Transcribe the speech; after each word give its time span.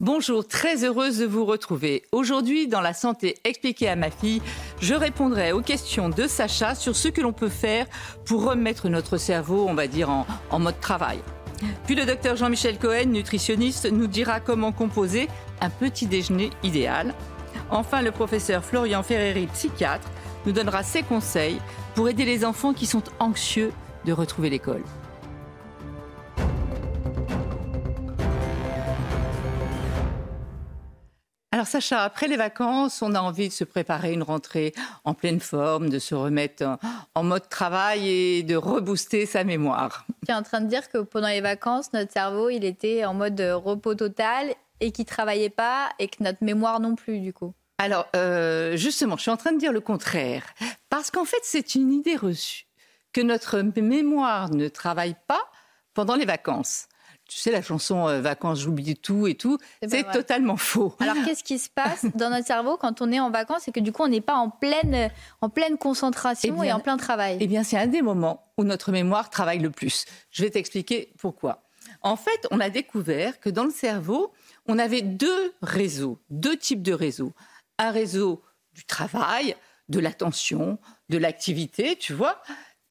Bonjour, 0.00 0.48
très 0.48 0.82
heureuse 0.82 1.18
de 1.18 1.26
vous 1.26 1.44
retrouver. 1.44 2.04
Aujourd'hui, 2.10 2.66
dans 2.66 2.80
La 2.80 2.94
santé 2.94 3.36
expliquée 3.44 3.86
à 3.86 3.96
ma 3.96 4.10
fille, 4.10 4.40
je 4.80 4.94
répondrai 4.94 5.52
aux 5.52 5.60
questions 5.60 6.08
de 6.08 6.26
Sacha 6.26 6.74
sur 6.74 6.96
ce 6.96 7.08
que 7.08 7.20
l'on 7.20 7.34
peut 7.34 7.50
faire 7.50 7.84
pour 8.24 8.42
remettre 8.42 8.88
notre 8.88 9.18
cerveau, 9.18 9.66
on 9.68 9.74
va 9.74 9.88
dire, 9.88 10.08
en, 10.08 10.58
mode 10.58 10.80
travail. 10.80 11.18
Puis 11.84 11.96
le 11.96 12.06
docteur 12.06 12.34
Jean-Michel 12.36 12.78
Cohen, 12.78 13.08
nutritionniste, 13.08 13.92
nous 13.92 14.06
dira 14.06 14.40
comment 14.40 14.72
composer 14.72 15.28
un 15.60 15.68
petit 15.68 16.06
déjeuner 16.06 16.48
idéal. 16.62 17.14
Enfin, 17.70 18.00
le 18.00 18.10
professeur 18.10 18.64
Florian 18.64 19.02
Ferreri, 19.02 19.48
psychiatre, 19.48 20.08
nous 20.46 20.52
donnera 20.52 20.82
ses 20.82 21.02
conseils 21.02 21.60
pour 21.94 22.08
aider 22.08 22.24
les 22.24 22.46
enfants 22.46 22.72
qui 22.72 22.86
sont 22.86 23.02
anxieux 23.18 23.70
de 24.06 24.14
retrouver 24.14 24.48
l'école. 24.48 24.82
Alors 31.60 31.68
Sacha, 31.68 32.04
après 32.04 32.26
les 32.26 32.38
vacances, 32.38 33.02
on 33.02 33.14
a 33.14 33.20
envie 33.20 33.48
de 33.48 33.52
se 33.52 33.64
préparer 33.64 34.14
une 34.14 34.22
rentrée 34.22 34.72
en 35.04 35.12
pleine 35.12 35.40
forme, 35.40 35.90
de 35.90 35.98
se 35.98 36.14
remettre 36.14 36.64
en, 37.14 37.22
mode 37.22 37.50
travail 37.50 38.08
et 38.08 38.42
de 38.42 38.56
rebooster 38.56 39.26
sa 39.26 39.44
mémoire. 39.44 40.06
Tu 40.24 40.32
es 40.32 40.34
en 40.34 40.42
train 40.42 40.62
de 40.62 40.68
dire 40.68 40.88
que 40.88 40.96
pendant 40.96 41.28
les 41.28 41.42
vacances, 41.42 41.92
notre 41.92 42.10
cerveau, 42.10 42.48
il 42.48 42.64
était 42.64 43.04
en 43.04 43.12
mode 43.12 43.38
repos 43.42 43.94
total 43.94 44.54
et 44.80 44.90
qu'il 44.90 45.04
travaillait 45.04 45.50
pas 45.50 45.90
et 45.98 46.08
que 46.08 46.22
notre 46.22 46.42
mémoire 46.42 46.80
non 46.80 46.94
plus, 46.94 47.20
du 47.20 47.34
coup. 47.34 47.52
Alors, 47.76 48.08
euh, 48.16 48.74
justement, 48.78 49.18
je 49.18 49.20
suis 49.20 49.30
en 49.30 49.36
train 49.36 49.52
de 49.52 49.58
dire 49.58 49.74
le 49.74 49.80
contraire. 49.80 50.44
Parce 50.88 51.10
qu'en 51.10 51.26
fait, 51.26 51.42
c'est 51.42 51.74
une 51.74 51.92
idée 51.92 52.16
reçue 52.16 52.64
que 53.12 53.20
notre 53.20 53.60
mémoire 53.60 54.48
ne 54.48 54.68
travaille 54.68 55.16
pas 55.26 55.42
pendant 55.92 56.14
les 56.14 56.24
vacances. 56.24 56.86
Tu 57.30 57.38
sais, 57.38 57.52
la 57.52 57.62
chanson 57.62 58.08
euh, 58.08 58.20
Vacances, 58.20 58.58
j'oublie 58.58 58.96
tout 58.96 59.28
et 59.28 59.36
tout, 59.36 59.56
C'est 59.80 60.02
pas 60.02 60.12
c'est 60.12 60.18
totalement 60.18 60.56
faux. 60.56 60.96
Alors, 60.98 61.14
qu'est-ce 61.24 61.44
qui 61.44 61.60
se 61.60 61.70
passe 61.70 62.04
dans 62.16 62.28
notre 62.28 62.44
cerveau 62.44 62.76
quand 62.76 63.00
on 63.02 63.12
est 63.12 63.20
en 63.20 63.30
vacances 63.30 63.68
et 63.68 63.72
que 63.72 63.78
du 63.78 63.92
coup, 63.92 64.02
on 64.02 64.08
n'est 64.08 64.20
pas 64.20 64.34
en 64.34 64.50
pleine, 64.50 65.12
en 65.40 65.48
pleine 65.48 65.78
concentration 65.78 66.52
Eh 66.58 66.60
bien- 66.60 66.64
et 66.64 66.72
en 66.72 66.80
plein 66.80 66.96
travail? 66.96 67.38
Eh 67.40 67.46
bien, 67.46 67.62
c'est 67.62 67.78
un 67.78 67.86
des 67.86 68.02
moments 68.02 68.52
où 68.58 68.64
notre 68.64 68.90
mémoire 68.90 69.30
travaille 69.30 69.60
le 69.60 69.70
plus. 69.70 70.06
Je 70.32 70.42
vais 70.42 70.50
t'expliquer 70.50 71.12
pourquoi. 71.18 71.62
En 72.02 72.16
fait, 72.16 72.48
on 72.50 72.58
a 72.58 72.68
découvert 72.68 73.38
que 73.38 73.48
dans 73.48 73.64
le 73.64 73.70
cerveau, 73.70 74.32
on 74.66 74.80
avait 74.80 75.02
deux 75.02 75.54
réseaux, 75.62 76.18
deux 76.30 76.56
types 76.56 76.82
de 76.82 76.92
réseaux. 76.92 77.32
Un 77.78 77.92
réseau 77.92 78.42
du 78.72 78.84
travail, 78.84 79.54
de 79.88 80.00
l'attention, 80.00 80.78
de 81.08 81.16
l'activité, 81.18 81.94
tu 81.94 82.12
vois, 82.12 82.42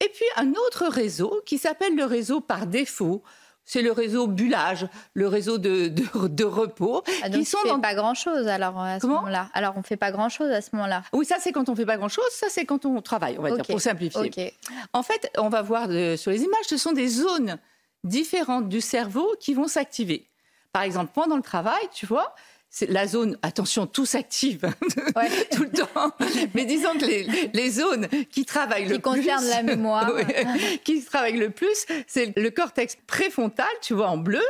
et 0.02 0.08
puis 0.08 0.24
un 0.36 0.52
autre 0.52 0.86
réseau 0.86 1.42
qui 1.44 1.58
s'appelle 1.58 1.94
le 1.94 2.04
réseau 2.04 2.40
par 2.40 2.66
défaut. 2.66 3.22
C'est 3.72 3.82
le 3.82 3.92
réseau 3.92 4.26
bullage, 4.26 4.88
le 5.14 5.28
réseau 5.28 5.56
de, 5.58 5.86
de- 5.86 6.26
de 6.26 6.44
repos, 6.44 7.04
Ah, 7.22 7.28
donc, 7.28 7.38
qui 7.38 7.44
sont 7.44 7.58
dans 7.64 7.78
pas 7.78 7.94
grand-chose 7.94 8.48
alors 8.48 8.76
à 8.80 8.98
ce 8.98 9.06
moment-là? 9.06 9.48
Alors, 9.54 9.74
on 9.76 9.84
fait 9.84 9.96
pas 9.96 10.10
grand-chose 10.10 10.50
à 10.50 10.60
ce 10.60 10.70
moment-là? 10.72 11.04
oui, 11.12 11.24
ça 11.24 11.36
c'est 11.38 11.52
quand 11.52 11.68
on 11.68 11.76
fait 11.76 11.86
pas 11.86 11.96
grand-chose, 11.96 12.24
ça 12.32 12.48
c'est 12.50 12.64
quand 12.64 12.84
on 12.84 13.00
travaille, 13.00 13.36
on 13.38 13.42
va 13.42 13.52
dire, 13.52 13.64
pour 13.64 13.80
simplifier. 13.80 14.54
En 14.92 15.04
fait, 15.04 15.30
on 15.38 15.48
va 15.48 15.62
voir 15.62 15.86
de- 15.86 16.16
sur 16.16 16.32
les 16.32 16.42
images, 16.42 16.64
ce 16.66 16.76
sont 16.78 16.90
des 16.90 17.06
zones 17.06 17.58
différentes 18.02 18.68
du 18.68 18.80
cerveau 18.80 19.28
qui 19.38 19.54
vont 19.54 19.68
s'activer. 19.68 20.26
Par 20.72 20.82
exemple, 20.82 21.12
pendant 21.14 21.36
le 21.36 21.42
travail, 21.42 21.82
tu 21.92 22.06
vois, 22.06 22.34
la 22.88 23.06
zone, 23.06 23.36
attention, 23.42 23.86
tout 23.86 24.06
s'active 24.06 24.62
Ouais. 25.16 25.28
tout 25.52 25.64
le 25.64 25.70
temps, 25.70 26.12
mais 26.54 26.64
disons 26.64 26.94
que 26.94 27.04
les, 27.04 27.26
les 27.52 27.70
zones 27.70 28.06
qui 28.30 28.44
travaillent 28.44 28.86
le 28.86 28.96
Qui 28.96 29.02
concernent 29.02 29.40
plus, 29.44 29.50
la 29.50 29.62
mémoire. 29.62 30.12
Qui 30.84 31.04
travaillent 31.04 31.36
le 31.38 31.50
plus, 31.50 31.84
c'est 32.06 32.36
le 32.36 32.50
cortex 32.50 32.96
préfrontal, 33.06 33.66
tu 33.82 33.94
vois, 33.94 34.08
en 34.08 34.16
bleu, 34.16 34.42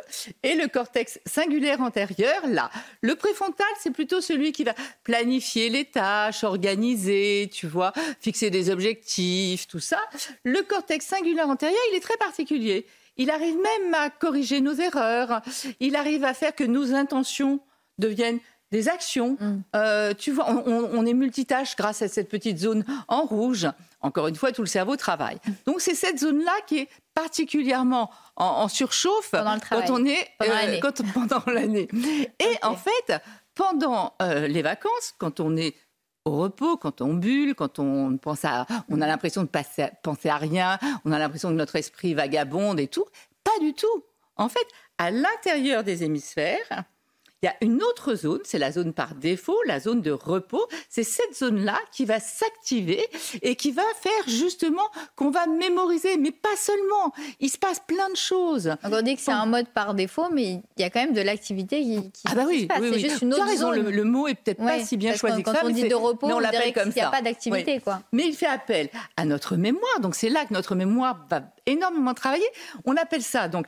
et 0.43 0.55
le 0.55 0.69
cortex 0.69 1.19
singulaire 1.27 1.81
antérieur, 1.81 2.47
là. 2.47 2.71
Le 3.01 3.15
préfrontal, 3.15 3.67
c'est 3.81 3.91
plutôt 3.91 4.21
celui 4.21 4.53
qui 4.53 4.65
va 4.65 4.75
planifier 5.03 5.71
les 5.71 5.87
tâches, 5.87 6.45
organiser, 6.45 7.51
tu 7.53 7.67
vois, 7.67 7.93
fixer 8.21 8.51
des 8.51 8.71
objectifs, 8.71 9.67
tout 9.67 9.81
ça. 9.81 9.99
Le 10.45 10.63
cortex 10.63 11.07
singulaire 11.07 11.49
antérieur, 11.49 11.81
il 11.91 11.97
est 11.97 12.01
très 12.01 12.17
particulier. 12.19 12.87
Il 13.17 13.31
arrive 13.31 13.57
même 13.57 13.95
à 13.95 14.09
corriger 14.11 14.61
nos 14.61 14.75
erreurs. 14.75 15.43
Il 15.81 15.97
arrive 15.97 16.25
à 16.25 16.33
faire 16.35 16.55
que 16.55 16.65
nos 16.65 16.95
intentions 16.95 17.61
deviennent 18.01 18.41
des 18.73 18.89
actions. 18.89 19.37
Mm. 19.41 19.63
Euh, 19.77 20.15
tu 20.15 20.33
vois, 20.33 20.49
on, 20.67 21.07
est 21.07 21.15
multitâche 21.15 21.77
grâce 21.77 22.03
à 22.03 22.09
cette 22.09 22.29
petite 22.29 22.59
zone 22.59 22.85
en 23.09 23.23
rouge. 23.23 23.69
Encore 24.01 24.29
une 24.29 24.37
fois, 24.37 24.53
tout 24.53 24.63
le 24.63 24.69
cerveau 24.69 24.97
travaille. 24.97 25.39
Donc 25.67 25.81
c'est 25.81 25.95
cette 25.95 26.19
zone-là 26.19 26.53
qui 26.67 26.79
est 26.79 26.89
particulièrement 27.15 28.11
en, 28.37 28.45
en 28.45 28.69
surchauffe 28.69 29.31
travail. 29.31 29.61
quand 29.69 29.91
on 29.91 30.05
est 30.05 30.29
Pendant 30.39 30.55
l'année. 30.55 30.81
quand- 30.81 31.13
pendant 31.13 31.43
l'année. 31.47 31.89
Et 32.39 32.57
en 32.63 32.77
fait, 32.77 33.21
pendant 33.55 34.15
euh, 34.23 34.47
les 34.47 34.63
vacances, 34.63 35.15
quand 35.19 35.41
on 35.41 35.57
est 35.57 35.75
au 36.25 36.37
repos, 36.37 36.77
quand 36.77 37.01
on 37.01 37.15
bulle, 37.15 37.55
quand 37.55 37.79
on 37.79 38.17
pense 38.19 38.45
à, 38.45 38.67
on 38.89 39.01
a 39.01 39.07
l'impression 39.07 39.43
de 39.43 39.49
passer, 39.49 39.89
penser 40.03 40.29
à 40.29 40.37
rien, 40.37 40.79
on 41.05 41.13
a 41.13 41.19
l'impression 41.19 41.49
que 41.49 41.55
notre 41.55 41.77
esprit 41.77 42.15
vagabonde 42.15 42.79
et 42.79 42.89
tout. 42.89 43.07
Pas 43.43 43.59
du 43.61 43.75
tout. 43.75 44.05
En 44.37 44.49
fait, 44.49 44.67
à 44.99 45.11
l'intérieur 45.11 45.83
des 45.83 46.05
hémisphères, 46.05 46.85
il 47.43 47.47
y 47.47 47.49
a 47.49 47.55
une 47.63 47.83
autre 47.83 48.15
zone, 48.17 48.41
c'est 48.45 48.59
la 48.59 48.71
zone 48.71 48.93
par 48.93 49.15
défaut, 49.15 49.57
la 49.67 49.81
zone 49.81 50.03
de 50.03 50.11
repos. 50.11 50.67
C'est 50.91 51.05
cette 51.05 51.35
zone-là 51.35 51.79
qui 51.91 52.05
va 52.05 52.21
s'activer 52.21 53.03
et 53.41 53.57
qui 53.57 53.71
va 53.73 53.83
faire 53.99 54.13
justement 54.29 54.83
qu'on 55.17 55.31
va 55.31 55.47
mémoriser, 55.47 56.19
mais 56.19 56.33
pas 56.33 56.55
seulement. 56.59 57.15
Il 57.41 57.49
se 57.49 57.57
passe 57.57 57.81
plein 57.81 58.11
de 58.11 58.17
choses. 58.17 58.65
Donc, 58.85 58.93
on 58.93 59.01
dit 59.03 59.17
que 59.17 59.23
c'est 59.23 59.31
un 59.33 59.47
mode 59.47 59.69
par 59.69 59.95
défaut, 59.95 60.27
mais 60.31 60.61
il 60.77 60.81
y 60.81 60.85
a 60.85 60.91
quand 60.91 61.01
même 61.01 61.15
de 61.15 61.23
l'activité 61.23 61.81
qui, 61.81 62.11
qui- 62.13 62.23
Ah 62.31 62.35
bah 62.35 62.45
oui, 62.47 62.63
se 62.63 62.67
passe. 62.67 62.81
oui, 62.81 62.91
c'est 62.93 62.99
juste 63.09 63.23
une 63.23 63.33
autre 63.33 63.45
raison, 63.47 63.73
zone. 63.73 63.85
le, 63.85 63.91
le 63.91 64.05
mot 64.05 64.29
est 64.29 64.35
peut-être 64.35 64.59
pas 64.59 64.79
si 64.81 64.99
bien 64.99 65.15
choisi 65.15 65.43
que 65.43 65.49
que 65.51 65.57
ça. 65.57 65.63
Quand 65.63 65.69
on 65.69 65.71
dit 65.73 65.89
de 65.89 65.95
repos, 65.95 66.27
mais 66.27 66.35
on 66.35 66.41
l'appelle 66.41 66.75
comme 66.75 66.93
qu'il 66.93 66.97
n'y 66.97 67.01
a 67.01 67.05
ça. 67.07 67.11
pas 67.11 67.23
d'activité, 67.23 67.75
Oui. 67.77 67.81
quoi. 67.81 68.03
Mais 68.13 68.27
il 68.27 68.35
fait 68.35 68.47
appel 68.47 68.91
à 69.17 69.25
notre 69.25 69.57
mémoire, 69.57 70.01
donc 70.01 70.15
c'est 70.15 70.29
là 70.29 70.45
que 70.45 70.53
notre 70.53 70.75
mémoire 70.75 71.25
va 71.31 71.41
énormément 71.65 72.13
travailler. 72.13 72.45
On 72.85 72.97
appelle 72.97 73.23
ça 73.23 73.49
donc 73.49 73.67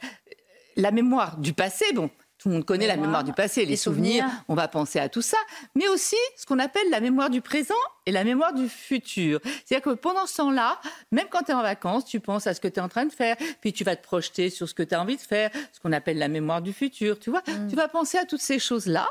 la 0.77 0.91
mémoire 0.91 1.39
du 1.39 1.53
passé. 1.55 1.85
Bon, 1.95 2.11
tout 2.43 2.49
le 2.49 2.57
monde 2.57 2.65
connaît 2.65 2.89
la 2.89 2.95
Mémoire, 2.95 3.09
mémoire 3.09 3.25
du 3.25 3.33
passé, 3.33 3.61
les, 3.61 3.69
les 3.69 3.77
souvenirs, 3.77 4.25
souvenirs. 4.25 4.45
on 4.49 4.55
va 4.55 4.67
penser 4.67 4.99
à 4.99 5.09
tout 5.09 5.23
ça, 5.23 5.37
mais 5.77 5.87
aussi 5.87 6.17
ce 6.37 6.45
qu'on 6.45 6.59
appelle 6.59 6.91
la 6.91 7.01
mémoire 7.01 7.31
du 7.31 7.41
présent 7.41 7.75
et 8.05 8.11
la 8.11 8.25
mémoire 8.25 8.53
du 8.53 8.69
futur. 8.69 9.39
C'est-à-dire 9.65 9.93
que 9.93 9.95
pendant 9.95 10.27
ce 10.27 10.39
temps-là, 10.39 10.81
même 11.13 11.27
quand 11.31 11.45
tu 11.45 11.53
es 11.53 11.55
en 11.55 11.63
vacances, 11.63 12.05
tu 12.05 12.19
penses 12.19 12.49
à 12.49 12.55
ce 12.55 12.61
que 12.61 12.67
tu 12.67 12.81
es 12.81 12.83
en 12.83 12.89
train 12.89 13.07
de 13.07 13.13
faire, 13.13 13.37
puis 13.61 13.73
tu 13.73 13.85
vas 13.85 13.95
te 13.95 14.03
projeter 14.03 14.51
sur 14.51 14.69
ce 14.69 14.75
que 14.75 14.83
tu 14.83 14.93
as 14.93 15.01
envie 15.01 15.17
de 15.17 15.23
faire, 15.23 15.51
ce 15.73 15.79
qu'on 15.79 15.93
appelle 15.93 16.19
la 16.19 16.27
mémoire 16.27 16.63
du 16.63 16.73
futur, 16.73 17.19
tu 17.21 17.31
vois. 17.31 17.43
Mm. 17.47 17.69
Tu 17.69 17.77
vas 17.77 17.87
penser 17.87 18.19
à 18.19 18.25
toutes 18.25 18.41
ces 18.41 18.59
choses-là. 18.59 19.09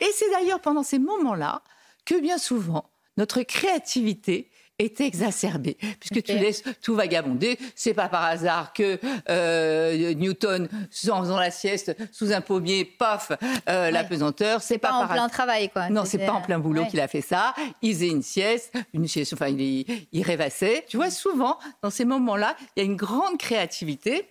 Et 0.00 0.10
c'est 0.12 0.30
d'ailleurs 0.30 0.60
pendant 0.60 0.82
ces 0.82 0.98
moments-là 0.98 1.62
que 2.04 2.20
bien 2.20 2.38
souvent, 2.38 2.90
notre 3.16 3.42
créativité 3.42 4.50
est 4.82 5.00
exacerbée, 5.00 5.76
puisque 6.00 6.22
tu 6.22 6.32
laisses 6.38 6.62
tout 6.82 6.94
vagabonder. 6.94 7.58
C'est 7.74 7.94
pas 7.94 8.08
par 8.08 8.24
hasard 8.24 8.72
que 8.72 8.98
euh, 9.28 10.14
Newton, 10.14 10.68
en 11.10 11.20
faisant 11.20 11.38
la 11.38 11.50
sieste 11.50 11.96
sous 12.12 12.32
un 12.32 12.40
pommier, 12.40 12.84
paf, 12.84 13.32
euh, 13.68 13.90
la 13.90 14.04
pesanteur. 14.04 14.62
C'est 14.62 14.78
pas, 14.78 14.92
en 14.92 15.06
par 15.06 15.12
plein 15.12 15.28
travail, 15.28 15.68
quoi. 15.70 15.88
non, 15.88 16.04
c'est 16.04 16.18
pas 16.18 16.32
en 16.32 16.40
plein 16.40 16.58
boulot 16.58 16.82
ouais. 16.82 16.88
qu'il 16.88 17.00
a 17.00 17.08
fait 17.08 17.20
ça. 17.20 17.54
Il 17.80 17.94
faisait 17.94 18.08
une 18.08 18.22
sieste, 18.22 18.72
une 18.92 19.06
sieste, 19.08 19.32
enfin, 19.34 19.48
il, 19.48 19.86
il 20.12 20.22
rêvassait. 20.22 20.84
Tu 20.88 20.96
vois, 20.96 21.10
souvent, 21.10 21.58
dans 21.82 21.90
ces 21.90 22.04
moments-là, 22.04 22.56
il 22.76 22.80
y 22.80 22.82
a 22.82 22.86
une 22.86 22.96
grande 22.96 23.38
créativité. 23.38 24.28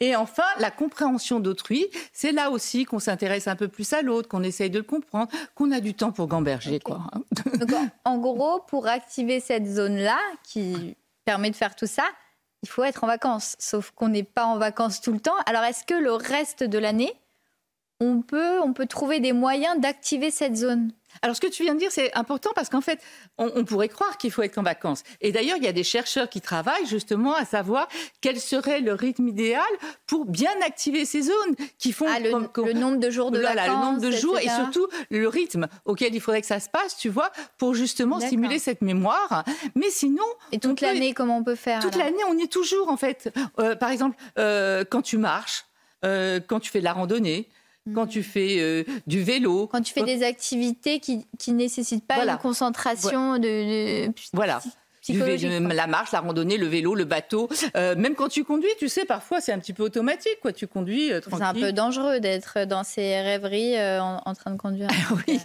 Et 0.00 0.16
enfin, 0.16 0.44
la 0.58 0.70
compréhension 0.70 1.40
d'autrui, 1.40 1.86
c'est 2.12 2.32
là 2.32 2.50
aussi 2.50 2.84
qu'on 2.84 2.98
s'intéresse 2.98 3.48
un 3.48 3.56
peu 3.56 3.68
plus 3.68 3.92
à 3.92 4.02
l'autre, 4.02 4.28
qu'on 4.28 4.42
essaye 4.42 4.70
de 4.70 4.78
le 4.78 4.84
comprendre, 4.84 5.30
qu'on 5.54 5.70
a 5.72 5.80
du 5.80 5.94
temps 5.94 6.10
pour 6.10 6.26
gamberger, 6.26 6.80
quoi. 6.80 7.02
Donc, 7.58 7.70
en 8.04 8.18
gros, 8.18 8.60
pour 8.60 8.86
activer 8.86 9.40
cette 9.40 9.66
zone-là, 9.66 10.18
qui 10.42 10.96
permet 11.24 11.50
de 11.50 11.56
faire 11.56 11.76
tout 11.76 11.86
ça, 11.86 12.04
il 12.62 12.68
faut 12.68 12.82
être 12.82 13.04
en 13.04 13.06
vacances. 13.06 13.56
Sauf 13.58 13.90
qu'on 13.90 14.08
n'est 14.08 14.24
pas 14.24 14.46
en 14.46 14.58
vacances 14.58 15.00
tout 15.00 15.12
le 15.12 15.20
temps. 15.20 15.36
Alors, 15.46 15.62
est-ce 15.64 15.84
que 15.84 15.94
le 15.94 16.12
reste 16.12 16.64
de 16.64 16.78
l'année, 16.78 17.12
on 18.00 18.22
peut, 18.22 18.60
on 18.60 18.72
peut 18.72 18.86
trouver 18.86 19.20
des 19.20 19.32
moyens 19.32 19.78
d'activer 19.80 20.30
cette 20.30 20.56
zone? 20.56 20.92
Alors, 21.22 21.34
ce 21.34 21.40
que 21.40 21.46
tu 21.46 21.62
viens 21.62 21.74
de 21.74 21.80
dire, 21.80 21.90
c'est 21.90 22.14
important 22.14 22.50
parce 22.54 22.68
qu'en 22.68 22.80
fait, 22.80 23.00
on, 23.38 23.64
pourrait 23.64 23.88
croire 23.88 24.18
qu'il 24.18 24.30
faut 24.30 24.42
être 24.42 24.58
en 24.58 24.62
vacances. 24.62 25.02
Et 25.20 25.32
d'ailleurs, 25.32 25.56
il 25.56 25.64
y 25.64 25.68
a 25.68 25.72
des 25.72 25.84
chercheurs 25.84 26.28
qui 26.28 26.40
travaillent 26.40 26.86
justement 26.86 27.34
à 27.34 27.44
savoir 27.44 27.88
quel 28.20 28.40
serait 28.40 28.80
le 28.80 28.92
rythme 28.92 29.28
idéal 29.28 29.62
pour 30.06 30.26
bien 30.26 30.52
activer 30.64 31.04
ces 31.04 31.22
zones 31.22 31.56
qui 31.78 31.92
font 31.92 32.06
ah, 32.08 32.20
le, 32.20 32.72
nombre 32.72 32.98
de 32.98 33.10
jours 33.10 33.30
de 33.30 33.40
voilà, 33.40 33.66
vacances, 33.66 33.78
le 33.78 33.84
nombre 33.84 34.00
de 34.00 34.10
jours 34.10 34.38
et 34.38 34.48
surtout 34.48 34.86
le 35.10 35.28
rythme 35.28 35.66
auquel 35.84 36.14
il 36.14 36.20
faudrait 36.20 36.40
que 36.40 36.46
ça 36.46 36.60
se 36.60 36.68
passe, 36.68 36.96
tu 36.96 37.08
vois, 37.08 37.30
pour 37.58 37.74
justement 37.74 38.20
stimuler 38.20 38.58
cette 38.58 38.82
mémoire. 38.82 39.44
Mais 39.74 39.90
sinon, 39.90 40.24
et 40.52 40.58
toute 40.58 40.80
l'année, 40.80 41.14
comment 41.14 41.38
on 41.38 41.44
peut 41.44 41.54
faire 41.54 41.80
Toute 41.80 41.96
l'année, 41.96 42.22
on 42.28 42.36
y 42.36 42.42
est 42.42 42.52
toujours 42.52 42.88
en 42.88 42.96
fait. 42.96 43.32
Euh, 43.58 43.76
par 43.76 43.90
exemple, 43.90 44.16
euh, 44.38 44.84
quand 44.88 45.02
tu 45.02 45.18
marches, 45.18 45.64
euh, 46.04 46.40
quand 46.46 46.60
tu 46.60 46.70
fais 46.70 46.78
de 46.78 46.84
la 46.84 46.92
randonnée, 46.92 47.48
quand 47.94 48.06
tu 48.06 48.22
fais 48.22 48.56
euh, 48.58 48.84
du 49.06 49.22
vélo. 49.22 49.66
Quand 49.66 49.82
tu 49.82 49.92
fais 49.92 50.02
des 50.02 50.22
activités 50.22 51.00
qui 51.00 51.26
ne 51.48 51.54
nécessitent 51.54 52.06
pas 52.06 52.24
une 52.24 52.38
concentration 52.38 53.38
de, 53.38 54.10
Voilà. 54.32 54.60
la 55.08 55.86
marche, 55.86 56.12
la 56.12 56.20
randonnée, 56.20 56.56
le 56.56 56.66
vélo, 56.66 56.94
le 56.94 57.04
bateau. 57.04 57.48
Euh, 57.76 57.94
même 57.96 58.14
quand 58.14 58.28
tu 58.28 58.44
conduis, 58.44 58.68
tu 58.78 58.88
sais, 58.88 59.04
parfois 59.04 59.40
c'est 59.40 59.52
un 59.52 59.58
petit 59.58 59.72
peu 59.72 59.82
automatique. 59.82 60.38
Quoi. 60.42 60.52
Tu 60.52 60.66
conduis 60.66 61.12
euh, 61.12 61.20
C'est 61.24 61.42
un 61.42 61.54
peu 61.54 61.72
dangereux 61.72 62.20
d'être 62.20 62.64
dans 62.64 62.84
ces 62.84 63.20
rêveries 63.20 63.76
en, 64.00 64.34
train 64.34 64.50
de 64.50 64.58
conduire. 64.58 64.88
oui. 65.28 65.40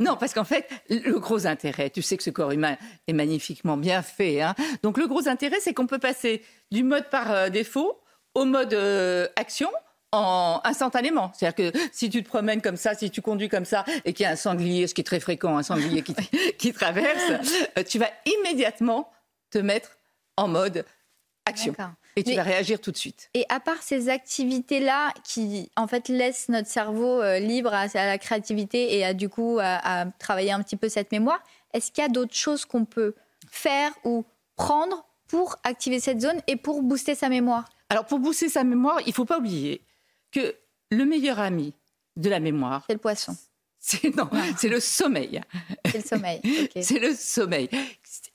non, 0.00 0.16
parce 0.16 0.34
qu'en 0.34 0.44
fait, 0.44 0.68
le 0.88 1.18
gros 1.18 1.46
intérêt, 1.46 1.90
tu 1.90 2.02
sais 2.02 2.16
que 2.16 2.22
ce 2.22 2.30
corps 2.30 2.52
humain 2.52 2.76
est 3.06 3.12
magnifiquement 3.12 3.76
bien 3.76 4.02
fait. 4.02 4.42
Hein. 4.42 4.54
Donc 4.82 4.98
le 4.98 5.06
gros 5.06 5.28
intérêt, 5.28 5.58
c'est 5.60 5.74
qu'on 5.74 5.86
peut 5.86 5.98
passer 5.98 6.42
du 6.70 6.84
mode 6.84 7.08
par 7.10 7.50
défaut 7.50 8.00
au 8.34 8.44
mode 8.44 8.74
action 9.36 9.68
en, 10.12 10.60
instantanément. 10.64 11.32
C'est-à-dire 11.34 11.72
que 11.72 11.78
si 11.92 12.10
tu 12.10 12.22
te 12.22 12.28
promènes 12.28 12.62
comme 12.62 12.76
ça, 12.76 12.94
si 12.94 13.10
tu 13.10 13.22
conduis 13.22 13.48
comme 13.48 13.64
ça, 13.64 13.84
et 14.04 14.12
qu'il 14.12 14.24
y 14.24 14.26
a 14.26 14.32
un 14.32 14.36
sanglier, 14.36 14.86
ce 14.86 14.94
qui 14.94 15.00
est 15.00 15.04
très 15.04 15.20
fréquent, 15.20 15.56
un 15.56 15.62
sanglier 15.62 16.02
qui, 16.02 16.14
qui 16.58 16.72
traverse, 16.72 17.32
euh, 17.78 17.82
tu 17.82 17.98
vas 17.98 18.10
immédiatement 18.26 19.10
te 19.50 19.58
mettre 19.58 19.98
en 20.36 20.48
mode 20.48 20.84
action. 21.46 21.74
Et 22.16 22.24
tu 22.24 22.34
vas 22.34 22.42
réagir 22.42 22.80
tout 22.80 22.90
de 22.90 22.96
suite. 22.96 23.30
Et 23.34 23.44
à 23.48 23.60
part 23.60 23.80
ces 23.80 24.08
activités-là 24.08 25.12
qui, 25.22 25.70
en 25.76 25.86
fait, 25.86 26.08
laissent 26.08 26.48
notre 26.48 26.68
cerveau 26.68 27.22
euh, 27.22 27.38
libre 27.38 27.72
à, 27.72 27.86
la 27.94 28.18
créativité 28.18 28.96
et 28.96 29.04
à, 29.04 29.14
du 29.14 29.28
coup, 29.28 29.58
à, 29.60 30.06
travailler 30.18 30.50
un 30.50 30.62
petit 30.62 30.76
peu 30.76 30.88
cette 30.88 31.12
mémoire, 31.12 31.40
est-ce 31.72 31.92
qu'il 31.92 32.02
y 32.02 32.04
a 32.04 32.10
d'autres 32.10 32.34
choses 32.34 32.64
qu'on 32.64 32.84
peut 32.84 33.14
faire 33.50 33.92
ou 34.04 34.24
prendre 34.56 35.06
pour 35.28 35.56
activer 35.62 36.00
cette 36.00 36.20
zone 36.20 36.40
et 36.48 36.56
pour 36.56 36.82
booster 36.82 37.14
sa 37.14 37.28
mémoire? 37.28 37.68
Alors, 37.88 38.04
pour 38.04 38.18
booster 38.18 38.48
sa 38.48 38.64
mémoire, 38.64 39.00
il 39.02 39.10
ne 39.10 39.14
faut 39.14 39.24
pas 39.24 39.38
oublier 39.38 39.82
que 40.38 40.54
le 40.90 41.04
meilleur 41.04 41.38
ami 41.38 41.74
de 42.16 42.30
la 42.30 42.40
mémoire. 42.40 42.84
C'est 42.86 42.94
le 42.94 43.00
poisson. 43.00 43.36
C'est, 43.80 44.14
non, 44.16 44.28
c'est 44.56 44.68
le 44.68 44.80
sommeil. 44.80 45.40
C'est 45.86 45.98
le 45.98 46.04
sommeil. 46.04 46.40
c'est 46.82 46.98
le 46.98 47.14
sommeil. 47.14 47.70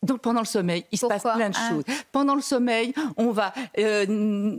Donc 0.02 0.22
pendant 0.22 0.40
le 0.40 0.46
sommeil, 0.46 0.86
il 0.92 0.98
se 0.98 1.06
passe 1.06 1.22
plein 1.22 1.50
de 1.50 1.56
ah. 1.58 1.70
choses. 1.70 1.84
Pendant 2.14 2.34
le 2.34 2.42
sommeil, 2.42 2.94
on 3.18 3.32
va 3.32 3.54
euh, 3.78 4.06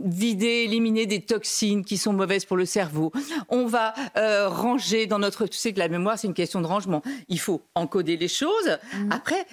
vider, 0.05 0.63
éliminer 0.65 1.07
des 1.07 1.21
toxines 1.21 1.83
qui 1.83 1.97
sont 1.97 2.13
mauvaises 2.13 2.45
pour 2.45 2.55
le 2.55 2.65
cerveau. 2.65 3.11
On 3.49 3.65
va 3.65 3.95
euh, 4.15 4.47
ranger 4.47 5.07
dans 5.07 5.17
notre. 5.17 5.47
Tu 5.47 5.57
sais 5.57 5.73
que 5.73 5.79
la 5.79 5.89
mémoire, 5.89 6.19
c'est 6.19 6.27
une 6.27 6.35
question 6.35 6.61
de 6.61 6.67
rangement. 6.67 7.01
Il 7.29 7.39
faut 7.39 7.63
encoder 7.73 8.15
les 8.15 8.27
choses. 8.27 8.77
Mhm. 8.93 9.11
Après, 9.11 9.47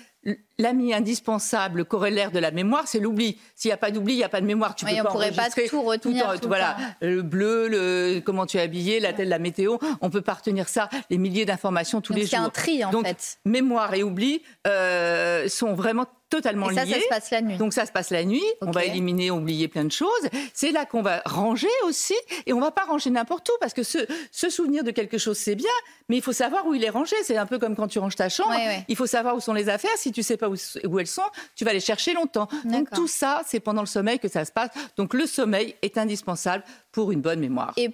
l'ami 0.59 0.95
indispensable 0.95 1.85
corollaire 1.85 2.31
de 2.31 2.39
la 2.39 2.51
mémoire, 2.51 2.87
c'est 2.87 3.01
l'oubli. 3.01 3.39
S'il 3.57 3.69
n'y 3.69 3.73
a 3.73 3.77
pas 3.77 3.91
d'oubli, 3.91 4.15
il 4.15 4.19
n'y 4.19 4.25
a 4.25 4.29
pas 4.29 4.41
de 4.41 4.47
mémoire. 4.47 4.75
Tu 4.75 4.85
peux 4.85 4.93
on 4.93 4.97
ne 4.97 5.03
pourrait 5.03 5.33
pas 5.33 5.51
tout 5.51 5.83
retenir. 5.83 6.41
Tout, 6.41 6.49
voilà, 6.49 6.77
le 7.01 7.23
bleu, 7.23 7.69
le 7.69 8.21
comment 8.21 8.47
tu 8.47 8.57
es 8.57 8.61
habillé, 8.61 9.01
la 9.01 9.13
telle, 9.13 9.29
la 9.29 9.39
météo. 9.39 9.79
On 10.01 10.11
peut 10.11 10.21
pas 10.21 10.35
retenir 10.35 10.69
ça, 10.69 10.89
les 11.11 11.19
milliers 11.19 11.45
d'informations 11.45 12.01
tous 12.01 12.13
les 12.13 12.23
jours. 12.23 12.31
C'est 12.31 12.37
un 12.37 12.51
tri 12.51 12.85
en 12.85 12.91
Donc, 12.91 13.07
fait. 13.07 13.39
Mémoire 13.45 13.93
et 13.95 14.03
oubli 14.03 14.43
euh, 14.67 15.49
sont 15.49 15.75
vraiment 15.75 16.07
totalement 16.33 16.71
et 16.71 16.75
ça, 16.75 16.87
Ça, 16.87 16.99
se 16.99 17.09
passe 17.09 17.31
la 17.31 17.43
nuit. 17.43 17.57
Donc 17.59 17.75
ça 17.75 17.85
se 17.85 17.93
passe 17.93 18.09
la 18.11 18.25
nuit. 18.25 18.43
On 18.63 18.71
va 18.71 18.85
éliminer, 18.85 19.31
oublier 19.31 19.69
plein 19.69 19.85
de 19.85 19.93
choses. 19.93 20.29
C'est 20.55 20.71
là 20.71 20.87
qu'on 20.87 21.03
va 21.03 21.21
ranger 21.27 21.69
aussi, 21.85 22.17
et 22.47 22.55
on 22.55 22.61
va 22.61 22.71
pas 22.71 22.85
ranger 22.85 23.11
n'importe 23.11 23.49
où 23.51 23.53
parce 23.61 23.75
que 23.75 23.83
se, 23.83 23.99
souvenir 24.33 24.83
de 24.83 24.91
quelque 24.91 25.19
chose 25.19 25.37
c'est 25.37 25.55
bien, 25.55 25.71
mais 26.09 26.17
il 26.17 26.23
faut 26.23 26.33
savoir 26.33 26.67
où 26.67 26.75
il 26.75 26.85
est 26.85 26.91
rangé. 26.91 27.17
C'est 27.23 27.37
un 27.37 27.47
peu 27.47 27.59
comme 27.59 27.77
quand 27.77 27.89
tu 27.89 27.99
ranges 27.99 28.17
ta 28.17 28.31
chambre. 28.31 28.55
Il 28.89 28.97
faut 28.97 29.07
savoir 29.07 29.37
où 29.37 29.41
sont 29.41 29.53
les 29.53 29.69
affaires. 29.69 29.91
Si 29.97 30.11
tu 30.11 30.23
sais 30.23 30.39
pas 30.39 30.49
où, 30.49 30.57
où 30.89 30.99
elles 30.99 31.07
sont, 31.07 31.23
tu 31.55 31.65
vas 31.65 31.73
les 31.75 31.81
chercher 31.81 32.15
longtemps. 32.15 32.49
Donc 32.65 32.91
tout 32.91 33.09
ça, 33.09 33.43
c'est 33.47 33.61
pendant 33.61 33.83
le 33.83 33.87
sommeil 33.87 34.19
que 34.19 34.29
ça 34.29 34.45
se 34.45 34.53
passe. 34.53 34.71
Donc 34.97 35.13
le 35.13 35.27
sommeil 35.27 35.75
est 35.83 35.99
indispensable 35.99 36.65
pour 36.93 37.13
une 37.13 37.21
bonne 37.21 37.41
mémoire. 37.41 37.75
Et 37.77 37.91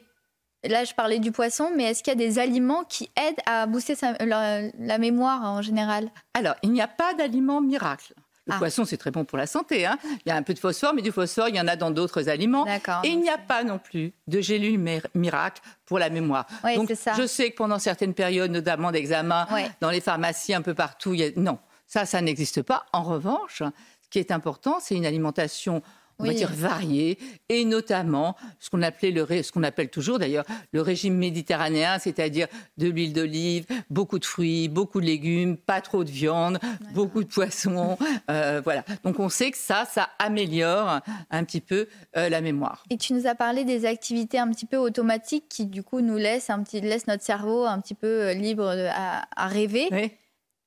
Là, 0.64 0.84
je 0.84 0.92
parlais 0.92 1.20
du 1.20 1.30
poisson, 1.30 1.70
mais 1.74 1.84
est-ce 1.84 2.02
qu'il 2.02 2.12
y 2.12 2.16
a 2.16 2.26
des 2.26 2.40
aliments 2.40 2.82
qui 2.82 3.10
aident 3.16 3.40
à 3.46 3.66
booster 3.66 3.94
la, 4.20 4.98
mémoire 4.98 5.44
en 5.44 5.62
général? 5.62 6.10
Alors, 6.34 6.56
il 6.62 6.72
n'y 6.72 6.82
a 6.82 6.88
pas 6.88 7.14
d'aliments 7.14 7.60
miracle. 7.60 8.12
Le 8.48 8.54
ah. 8.54 8.58
poisson, 8.58 8.84
c'est 8.84 8.96
très 8.96 9.10
bon 9.10 9.24
pour 9.24 9.38
la 9.38 9.46
santé. 9.46 9.86
Hein. 9.86 9.98
Il 10.04 10.28
y 10.28 10.32
a 10.32 10.36
un 10.36 10.42
peu 10.42 10.54
de 10.54 10.58
phosphore, 10.58 10.94
mais 10.94 11.02
du 11.02 11.12
phosphore, 11.12 11.48
il 11.48 11.56
y 11.56 11.60
en 11.60 11.68
a 11.68 11.76
dans 11.76 11.90
d'autres 11.90 12.28
aliments. 12.28 12.66
Et 13.04 13.08
il 13.08 13.20
n'y 13.20 13.28
a 13.28 13.38
pas 13.38 13.62
non 13.62 13.78
plus 13.78 14.12
de 14.26 14.40
gélule 14.40 14.80
miracle 15.14 15.62
pour 15.84 15.98
la 15.98 16.08
mémoire. 16.08 16.46
Donc, 16.74 16.90
ça. 16.96 17.12
je 17.12 17.26
sais 17.26 17.50
que 17.50 17.56
pendant 17.56 17.78
certaines 17.78 18.14
périodes, 18.14 18.50
notamment 18.50 18.90
d'examen, 18.90 19.46
dans 19.80 19.90
les 19.90 20.00
pharmacies, 20.00 20.54
un 20.54 20.62
peu 20.62 20.74
partout, 20.74 21.14
il 21.14 21.20
y 21.20 21.24
a... 21.24 21.30
non, 21.36 21.58
ça, 21.86 22.06
ça 22.06 22.20
n'existe 22.20 22.62
pas. 22.62 22.86
En 22.92 23.02
revanche, 23.02 23.62
ce 23.62 24.08
qui 24.10 24.18
est 24.18 24.30
important, 24.30 24.78
c'est 24.80 24.94
une 24.94 25.06
alimentation 25.06 25.82
on 26.18 26.24
va 26.24 26.34
dire 26.34 26.50
variée, 26.52 27.18
et 27.48 27.64
notamment 27.64 28.36
ce 28.58 28.70
qu'on 28.70 28.82
appelait 28.82 29.10
le 29.10 29.26
ce 29.42 29.52
qu'on 29.52 29.62
appelle 29.62 29.88
toujours 29.88 30.18
d'ailleurs 30.18 30.44
le 30.72 30.82
régime 30.82 31.14
méditerranéen, 31.14 31.98
c'est-à-dire 31.98 32.48
de 32.76 32.88
l'huile 32.88 33.12
d'olive, 33.12 33.66
beaucoup 33.90 34.18
de 34.18 34.24
fruits, 34.24 34.68
beaucoup 34.68 35.00
de 35.00 35.06
légumes, 35.06 35.56
pas 35.56 35.80
trop 35.80 36.04
de 36.04 36.10
viande, 36.10 36.58
beaucoup 36.92 37.22
de 37.22 37.28
poissons, 37.28 37.96
euh, 38.30 38.60
voilà. 38.64 38.84
Donc 39.04 39.20
on 39.20 39.28
sait 39.28 39.50
que 39.50 39.58
ça, 39.58 39.84
ça 39.84 40.08
améliore 40.18 41.00
un 41.30 41.44
petit 41.44 41.60
peu 41.60 41.86
euh, 42.16 42.28
la 42.28 42.40
mémoire. 42.40 42.84
Et 42.90 42.96
tu 42.96 43.12
nous 43.12 43.26
as 43.26 43.34
parlé 43.34 43.64
des 43.64 43.84
activités 43.84 44.38
un 44.38 44.50
petit 44.50 44.66
peu 44.66 44.76
automatiques 44.76 45.48
qui 45.48 45.66
du 45.66 45.82
coup 45.82 46.00
nous 46.00 46.16
laissent 46.16 46.50
un 46.50 46.62
petit 46.62 46.80
laissent 46.80 47.06
notre 47.06 47.22
cerveau 47.22 47.64
un 47.64 47.80
petit 47.80 47.94
peu 47.94 48.06
euh, 48.06 48.34
libre 48.34 48.68
à, 48.92 49.26
à 49.36 49.46
rêver. 49.46 49.88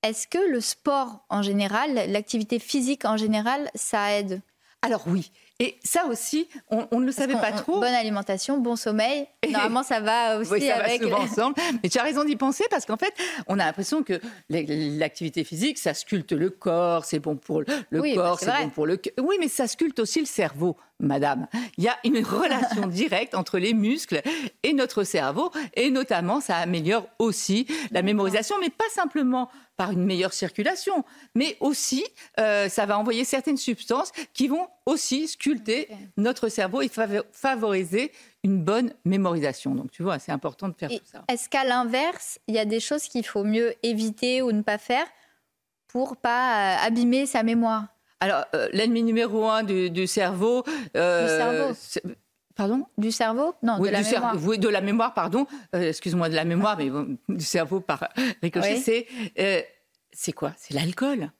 Est-ce 0.03 0.27
que 0.27 0.39
le 0.49 0.61
sport 0.61 1.25
en 1.29 1.43
général, 1.43 1.93
l'activité 2.07 2.57
physique 2.57 3.05
en 3.05 3.17
général, 3.17 3.69
ça 3.75 4.17
aide? 4.17 4.41
Alors 4.81 5.03
oui, 5.05 5.31
et 5.61 5.77
ça 5.83 6.07
aussi, 6.07 6.49
on, 6.71 6.99
ne 6.99 7.05
le 7.05 7.11
savait 7.11 7.35
pas 7.35 7.51
trop. 7.51 7.79
Bonne 7.79 7.93
alimentation, 7.93 8.57
bon 8.57 8.75
sommeil. 8.75 9.27
Normalement, 9.47 9.83
ça 9.83 9.99
va 9.99 10.37
aussi 10.39 10.53
oui, 10.53 10.61
ça 10.61 10.77
avec. 10.77 11.03
Va 11.03 11.07
souvent 11.07 11.21
ensemble. 11.21 11.55
Mais 11.83 11.89
tu 11.89 11.99
as 11.99 12.03
raison 12.03 12.23
d'y 12.23 12.35
penser 12.35 12.63
parce 12.71 12.87
qu'en 12.87 12.97
fait, 12.97 13.13
on 13.45 13.59
a 13.59 13.65
l'impression 13.65 14.01
que 14.01 14.19
l'activité 14.49 15.43
physique, 15.43 15.77
ça 15.77 15.93
sculpte 15.93 16.31
le 16.31 16.49
corps, 16.49 17.05
c'est 17.05 17.19
bon 17.19 17.35
pour 17.35 17.61
le 17.61 18.15
corps, 18.15 18.39
c'est 18.39 18.63
bon 18.63 18.69
pour 18.69 18.87
le 18.87 18.97
cœur. 18.97 19.13
Oui, 19.21 19.35
mais 19.39 19.49
ça 19.49 19.67
sculpte 19.67 19.99
aussi 19.99 20.19
le 20.19 20.25
cerveau, 20.25 20.77
madame. 20.99 21.45
Il 21.77 21.83
y 21.83 21.89
a 21.89 21.97
une 22.05 22.17
relation 22.25 22.87
directe 22.87 23.35
entre 23.35 23.59
les 23.59 23.75
muscles 23.75 24.23
et 24.63 24.73
notre 24.73 25.03
cerveau, 25.03 25.51
et 25.75 25.91
notamment, 25.91 26.41
ça 26.41 26.55
améliore 26.57 27.07
aussi 27.19 27.67
la 27.91 28.01
mémorisation, 28.01 28.55
mais 28.59 28.71
pas 28.71 28.89
simplement 28.91 29.47
par 29.81 29.89
une 29.89 30.05
meilleure 30.05 30.33
circulation, 30.33 31.03
mais 31.33 31.57
aussi 31.59 32.05
euh, 32.39 32.69
ça 32.69 32.85
va 32.85 32.99
envoyer 32.99 33.25
certaines 33.25 33.57
substances 33.57 34.11
qui 34.31 34.47
vont 34.47 34.67
aussi 34.85 35.27
sculpter 35.27 35.87
notre 36.17 36.49
cerveau 36.49 36.83
et 36.83 36.89
favoriser 37.31 38.11
une 38.43 38.63
bonne 38.63 38.93
mémorisation. 39.05 39.73
Donc 39.73 39.89
tu 39.89 40.03
vois, 40.03 40.19
c'est 40.19 40.31
important 40.31 40.69
de 40.69 40.75
faire 40.75 40.91
tout 40.91 41.03
ça. 41.03 41.23
Est-ce 41.27 41.49
qu'à 41.49 41.63
l'inverse, 41.63 42.37
il 42.45 42.53
y 42.53 42.59
a 42.59 42.65
des 42.65 42.79
choses 42.79 43.05
qu'il 43.07 43.25
faut 43.25 43.43
mieux 43.43 43.73
éviter 43.81 44.43
ou 44.43 44.51
ne 44.51 44.61
pas 44.61 44.77
faire 44.77 45.07
pour 45.87 46.15
pas 46.15 46.75
euh, 46.75 46.85
abîmer 46.85 47.25
sa 47.25 47.41
mémoire? 47.41 47.87
Alors, 48.19 48.45
euh, 48.53 48.69
l'ennemi 48.73 49.01
numéro 49.01 49.49
un 49.49 49.63
du, 49.63 50.05
cerveau... 50.05 50.61
du 50.61 50.69
cerveau 50.93 51.73
Pardon? 52.55 52.85
Du 52.97 53.11
cerveau? 53.11 53.55
Non, 53.63 53.79
de 53.79 53.87
la 53.87 54.01
mémoire. 54.01 54.35
Oui, 54.43 54.59
de 54.59 54.67
la 54.67 54.81
mémoire, 54.81 55.13
pardon. 55.13 55.47
Euh, 55.75 55.89
excuse-moi, 55.89 56.29
de 56.29 56.35
la 56.35 56.45
mémoire, 56.45 56.77
mais 56.77 56.89
du 57.29 57.45
cerveau 57.45 57.79
par 57.79 58.09
ricochet. 58.41 58.77
C'est, 58.77 59.07
euh, 59.39 59.61
c'est 60.11 60.33
quoi? 60.33 60.53
C'est 60.57 60.73
l'alcool. 60.73 61.31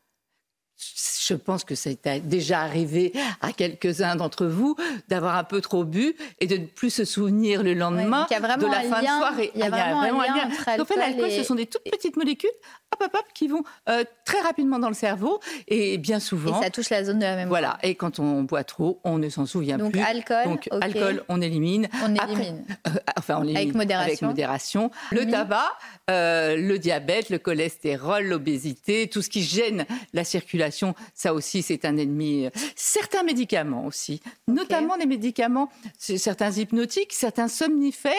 Je 1.27 1.35
pense 1.35 1.63
que 1.63 1.75
ça 1.75 1.91
a 2.05 2.19
déjà 2.19 2.61
arrivé 2.61 3.13
à 3.39 3.53
quelques-uns 3.53 4.15
d'entre 4.15 4.47
vous 4.47 4.75
d'avoir 5.09 5.35
un 5.35 5.43
peu 5.43 5.61
trop 5.61 5.83
bu 5.83 6.15
et 6.39 6.47
de 6.47 6.57
ne 6.57 6.65
plus 6.65 6.89
se 6.89 7.05
souvenir 7.05 7.61
le 7.61 7.75
lendemain 7.75 8.25
de 8.29 8.65
la 8.65 8.81
fin 8.81 9.01
de 9.01 9.05
soirée. 9.05 9.51
Il 9.53 9.61
y 9.61 9.63
a, 9.63 9.69
vraiment, 9.69 10.21
un 10.21 10.25
lien. 10.25 10.49
Entre 10.79 10.97
l'alcool, 10.97 11.29
ce 11.31 11.43
sont 11.43 11.55
des 11.55 11.67
toutes 11.67 11.83
petites 11.83 12.17
molécules 12.17 12.49
hop, 12.93 13.01
hop, 13.03 13.11
hop, 13.15 13.25
qui 13.33 13.47
vont 13.47 13.63
euh, 13.89 14.03
très 14.25 14.39
rapidement 14.41 14.79
dans 14.79 14.87
le 14.89 14.93
cerveau 14.95 15.39
et 15.67 15.97
bien 15.97 16.19
souvent. 16.19 16.59
Et 16.59 16.63
ça 16.63 16.69
touche 16.69 16.89
la 16.89 17.03
zone 17.03 17.19
de 17.19 17.23
la 17.23 17.35
mémoire. 17.35 17.47
Voilà. 17.49 17.77
Et 17.83 17.95
quand 17.95 18.19
on 18.19 18.43
boit 18.43 18.63
trop, 18.63 18.99
on 19.03 19.17
ne 19.17 19.29
s'en 19.29 19.45
souvient 19.45 19.77
Donc, 19.77 19.93
plus. 19.93 20.01
alcool. 20.01 20.43
Donc 20.45 20.67
ok. 20.71 20.77
alcool, 20.81 21.23
on 21.29 21.41
élimine. 21.41 21.87
On 22.03 22.15
Après- 22.15 22.31
élimine. 22.33 22.65
euh, 22.87 22.91
enfin, 23.17 23.35
on 23.37 23.41
Avec 23.41 23.55
l'élimine 23.55 23.77
modération. 23.77 24.07
Avec 24.07 24.21
modération. 24.21 24.91
Le 25.11 25.29
tabac, 25.29 25.71
euh, 26.09 26.55
le 26.57 26.79
diabète, 26.79 27.29
le 27.29 27.37
cholestérol, 27.39 28.25
l'obésité, 28.25 29.07
tout 29.07 29.21
ce 29.21 29.29
qui 29.29 29.43
gêne 29.43 29.85
la 30.13 30.23
circulation, 30.23 30.95
ça 31.13 31.33
aussi, 31.33 31.61
c'est 31.61 31.85
un 31.85 31.97
ennemi. 31.97 32.49
Certains 32.75 33.23
médicaments 33.23 33.85
aussi, 33.85 34.21
notamment 34.47 34.95
les 34.95 35.05
médicaments, 35.05 35.69
certains 35.97 36.51
hypnotiques, 36.51 37.13
certains 37.13 37.47
somnifères. 37.47 38.11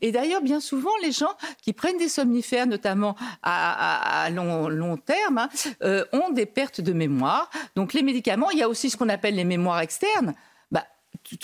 Et 0.00 0.12
d'ailleurs, 0.12 0.42
bien 0.42 0.60
souvent, 0.60 0.90
les 1.02 1.12
gens 1.12 1.32
qui 1.62 1.72
prennent 1.72 1.98
des 1.98 2.08
somnifères, 2.08 2.66
notamment 2.66 3.14
à, 3.42 3.72
à- 3.72 4.13
à 4.22 4.30
long, 4.30 4.96
terme, 4.96 5.38
hein, 5.38 5.48
euh, 5.82 6.04
ont 6.12 6.30
des 6.30 6.46
pertes 6.46 6.80
de 6.80 6.92
mémoire. 6.92 7.50
Donc 7.76 7.92
les 7.92 8.02
médicaments, 8.02 8.50
il 8.50 8.58
y 8.58 8.62
a 8.62 8.68
aussi 8.68 8.90
ce 8.90 8.96
qu'on 8.96 9.08
appelle 9.08 9.34
les 9.34 9.44
mémoires 9.44 9.80
externes. 9.80 10.34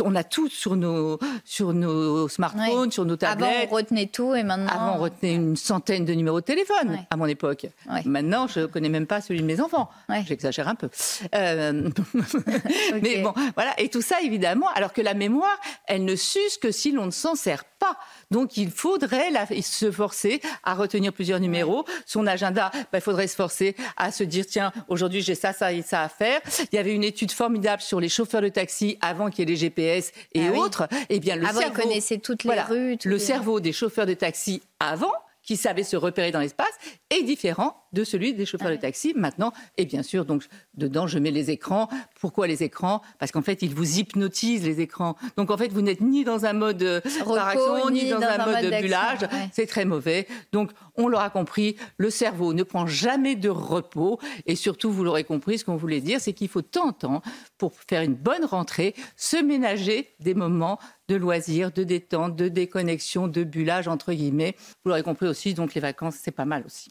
On 0.02 0.14
a 0.14 0.24
tout 0.24 0.48
sur 0.48 0.76
nos, 0.76 1.18
sur 1.44 1.72
nos 1.72 2.28
smartphones, 2.28 2.92
sur 2.92 3.04
nos 3.04 3.14
Avant, 3.14 3.18
tablettes. 3.40 3.68
on 3.70 3.74
retenait 3.74 4.06
tout 4.06 4.34
et 4.34 4.42
maintenant. 4.42 4.70
Avant, 4.70 4.96
on 4.96 5.00
retenait 5.00 5.34
une 5.34 5.56
centaine 5.56 6.04
de 6.04 6.12
numéros 6.12 6.40
de 6.40 6.44
téléphone 6.44 6.98
à 7.10 7.16
mon 7.16 7.26
époque. 7.26 7.66
Maintenant, 8.04 8.46
je 8.46 8.60
ne 8.60 8.66
connais 8.66 8.88
même 8.88 9.06
pas 9.06 9.20
celui 9.20 9.40
de 9.40 9.46
mes 9.46 9.60
enfants. 9.60 9.90
J'exagère 10.26 10.68
un 10.68 10.74
peu. 10.74 10.88
Euh. 11.34 11.88
Mais 13.02 13.22
bon, 13.22 13.32
voilà. 13.54 13.78
Et 13.78 13.88
tout 13.88 14.02
ça, 14.02 14.20
évidemment, 14.22 14.68
alors 14.74 14.92
que 14.92 15.00
la 15.00 15.14
mémoire, 15.14 15.58
elle 15.86 16.04
ne 16.04 16.16
s'use 16.16 16.58
que 16.58 16.70
si 16.70 16.92
l'on 16.92 17.06
ne 17.06 17.10
s'en 17.10 17.34
sert 17.34 17.64
pas. 17.64 17.96
Donc, 18.30 18.56
il 18.56 18.70
faudrait 18.70 19.30
la- 19.30 19.46
se 19.62 19.90
forcer 19.90 20.40
à 20.64 20.74
retenir 20.74 21.12
plusieurs 21.12 21.40
numéros. 21.40 21.84
Son 22.06 22.26
agenda, 22.26 22.70
bah, 22.92 22.98
il 22.98 23.00
faudrait 23.00 23.26
se 23.26 23.34
forcer 23.36 23.74
à 23.96 24.12
se 24.12 24.22
dire, 24.24 24.44
tiens, 24.46 24.72
aujourd'hui, 24.88 25.22
j'ai 25.22 25.34
ça, 25.34 25.52
ça 25.52 25.72
et 25.72 25.82
ça 25.82 26.02
à 26.02 26.08
faire. 26.08 26.40
Il 26.72 26.76
y 26.76 26.78
avait 26.78 26.94
une 26.94 27.04
étude 27.04 27.32
formidable 27.32 27.82
sur 27.82 27.98
les 28.00 28.08
chauffeurs 28.08 28.42
de 28.42 28.48
taxi 28.48 28.98
avant 29.00 29.30
qu'il 29.30 29.40
y 29.40 29.42
ait 29.52 29.54
les 29.54 29.56
GPS 29.74 30.12
et 30.34 30.46
Ah 30.46 30.50
oui. 30.52 30.58
autres. 30.58 30.88
Eh 31.08 31.20
bien, 31.20 31.36
le 31.36 31.46
Avant, 31.46 31.60
ils 31.60 31.64
cerveau, 31.64 31.82
connaissaient 31.82 32.18
toutes 32.18 32.44
les 32.44 32.48
voilà, 32.48 32.64
rues. 32.64 32.98
tous 32.98 33.08
le 33.08 33.14
les- 33.16 33.20
cerveau 33.20 33.60
des 33.60 33.72
chauffeurs 33.72 34.06
de 34.06 34.14
taxi 34.14 34.62
avant, 34.78 35.12
qui 35.42 35.56
savaient 35.56 35.84
se 35.84 35.96
repérer 35.96 36.30
dans 36.32 36.40
l'espace, 36.40 36.72
est 37.10 37.22
différent 37.22 37.76
de 37.92 38.04
celui 38.04 38.34
des 38.34 38.46
chauffeurs 38.46 38.68
Ah 38.70 38.76
de 38.76 38.80
taxi 38.80 39.14
maintenant. 39.16 39.52
Et 39.76 39.84
bien 39.84 40.02
sûr, 40.02 40.24
donc 40.24 40.44
dedans, 40.74 41.08
je 41.08 41.18
mets 41.18 41.32
les 41.32 41.50
écrans. 41.50 41.88
Pourquoi 42.20 42.46
les 42.46 42.62
écrans? 42.62 43.02
Parce 43.18 43.32
qu'en 43.32 43.42
fait, 43.42 43.62
ils 43.62 43.74
vous 43.74 43.98
hypnotisent 43.98 44.64
les 44.64 44.80
écrans. 44.80 45.16
Donc 45.36 45.50
en 45.50 45.56
fait, 45.56 45.72
vous 45.72 45.80
n'êtes 45.82 46.00
ni 46.00 46.22
dans 46.22 46.44
un 46.44 46.52
mode 46.52 46.82
euh, 46.82 47.00
Repos, 47.20 47.34
par 47.34 47.48
action, 47.48 47.90
ni 47.90 48.04
ni 48.04 48.10
dans, 48.10 48.20
dans 48.20 48.26
un, 48.26 48.38
un 48.38 48.46
mode, 48.46 48.64
mode 48.70 48.80
bullage. 48.82 49.22
ouais. 49.22 49.48
C'est 49.52 49.66
très 49.66 49.84
mauvais. 49.84 50.28
Donc 50.52 50.70
on 50.96 51.08
l'aura 51.08 51.30
compris, 51.30 51.76
le 51.96 52.10
cerveau 52.10 52.54
ne 52.54 52.62
prend 52.62 52.86
jamais 52.86 53.34
de 53.34 53.48
repos. 53.48 54.20
Et 54.46 54.54
surtout, 54.54 54.92
vous 54.92 55.02
l'aurez 55.02 55.24
compris, 55.24 55.58
ce 55.58 55.64
qu'on 55.64 55.76
voulait 55.76 56.00
dire, 56.00 56.20
c'est 56.20 56.32
qu'il 56.32 56.48
faut 56.48 56.62
de 56.62 56.66
temps 56.66 56.88
en 56.88 56.92
temps, 56.92 57.22
pour 57.58 57.72
faire 57.74 58.02
une 58.02 58.14
bonne 58.14 58.44
rentrée, 58.44 58.94
se 59.16 59.36
ménager 59.36 60.14
des 60.20 60.34
moments 60.34 60.78
de 61.08 61.16
loisirs, 61.16 61.72
de 61.72 61.82
détente, 61.82 62.36
de 62.36 62.48
déconnexion, 62.48 63.26
de 63.26 63.42
bullage, 63.42 63.88
entre 63.88 64.12
guillemets. 64.12 64.54
Vous 64.84 64.90
l'aurez 64.90 65.02
compris 65.02 65.26
aussi, 65.26 65.54
donc 65.54 65.74
les 65.74 65.80
vacances, 65.80 66.14
c'est 66.22 66.30
pas 66.30 66.44
mal 66.44 66.62
aussi. 66.64 66.90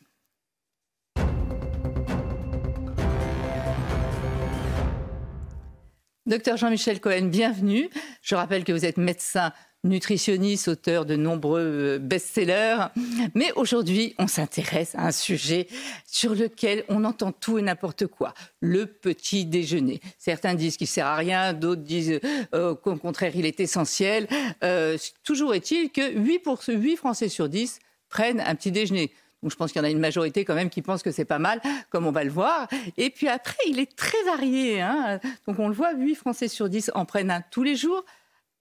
Docteur 6.29 6.57
Jean-Michel 6.57 6.99
Cohen, 7.01 7.23
bienvenue. 7.23 7.89
Je 8.21 8.35
rappelle 8.35 8.63
que 8.63 8.71
vous 8.71 8.85
êtes 8.85 8.97
médecin 8.97 9.51
nutritionniste, 9.83 10.67
auteur 10.67 11.07
de 11.07 11.15
nombreux 11.15 11.63
euh, 11.63 11.97
best-sellers. 11.97 12.85
Mais 13.33 13.51
aujourd'hui, 13.55 14.13
on 14.19 14.27
s'intéresse 14.27 14.93
à 14.93 15.07
un 15.07 15.11
sujet 15.11 15.67
sur 16.05 16.35
lequel 16.35 16.83
on 16.87 17.03
entend 17.03 17.31
tout 17.31 17.57
et 17.57 17.63
n'importe 17.63 18.05
quoi. 18.05 18.35
Le 18.59 18.85
petit 18.85 19.45
déjeuner. 19.45 20.01
Certains 20.19 20.53
disent 20.53 20.77
qu'il 20.77 20.85
sert 20.85 21.07
à 21.07 21.15
rien, 21.15 21.53
d'autres 21.53 21.81
disent 21.81 22.19
euh, 22.53 22.75
qu'au 22.75 22.95
contraire, 22.97 23.31
il 23.33 23.47
est 23.47 23.59
essentiel. 23.59 24.27
Euh, 24.63 24.99
toujours 25.23 25.55
est-il 25.55 25.89
que 25.89 26.11
8, 26.13 26.39
pour, 26.39 26.61
8 26.67 26.95
Français 26.95 27.29
sur 27.29 27.49
10 27.49 27.79
prennent 28.07 28.41
un 28.41 28.53
petit 28.53 28.71
déjeuner. 28.71 29.11
Donc 29.41 29.51
je 29.51 29.55
pense 29.55 29.71
qu'il 29.71 29.79
y 29.79 29.81
en 29.81 29.87
a 29.87 29.89
une 29.89 29.99
majorité 29.99 30.43
quand 30.43 30.55
même 30.55 30.69
qui 30.69 30.81
pense 30.81 31.01
que 31.01 31.11
c'est 31.11 31.25
pas 31.25 31.39
mal, 31.39 31.61
comme 31.89 32.05
on 32.05 32.11
va 32.11 32.23
le 32.23 32.29
voir. 32.29 32.67
Et 32.97 33.09
puis 33.09 33.27
après, 33.27 33.57
il 33.67 33.79
est 33.79 33.95
très 33.95 34.21
varié. 34.25 34.81
hein. 34.81 35.19
Donc 35.47 35.59
on 35.59 35.67
le 35.67 35.73
voit, 35.73 35.93
8 35.93 36.15
Français 36.15 36.47
sur 36.47 36.69
10 36.69 36.91
en 36.93 37.05
prennent 37.05 37.31
un 37.31 37.41
tous 37.41 37.63
les 37.63 37.75
jours, 37.75 38.03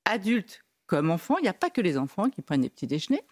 adultes 0.05 0.65
comme 0.87 1.11
enfants. 1.11 1.37
Il 1.39 1.43
n'y 1.43 1.49
a 1.49 1.55
pas 1.55 1.71
que 1.71 1.81
les 1.81 1.99
enfants 1.99 2.31
qui 2.31 2.43
prennent 2.43 2.63
des 2.63 2.71
petits 2.71 2.87
déjeuners. 2.87 3.25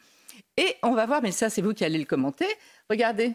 Et 0.56 0.74
on 0.82 0.92
va 0.92 1.06
voir, 1.06 1.22
mais 1.22 1.32
ça 1.32 1.48
c'est 1.48 1.62
vous 1.62 1.72
qui 1.72 1.84
allez 1.84 1.98
le 1.98 2.04
commenter. 2.04 2.46
Regardez, 2.90 3.34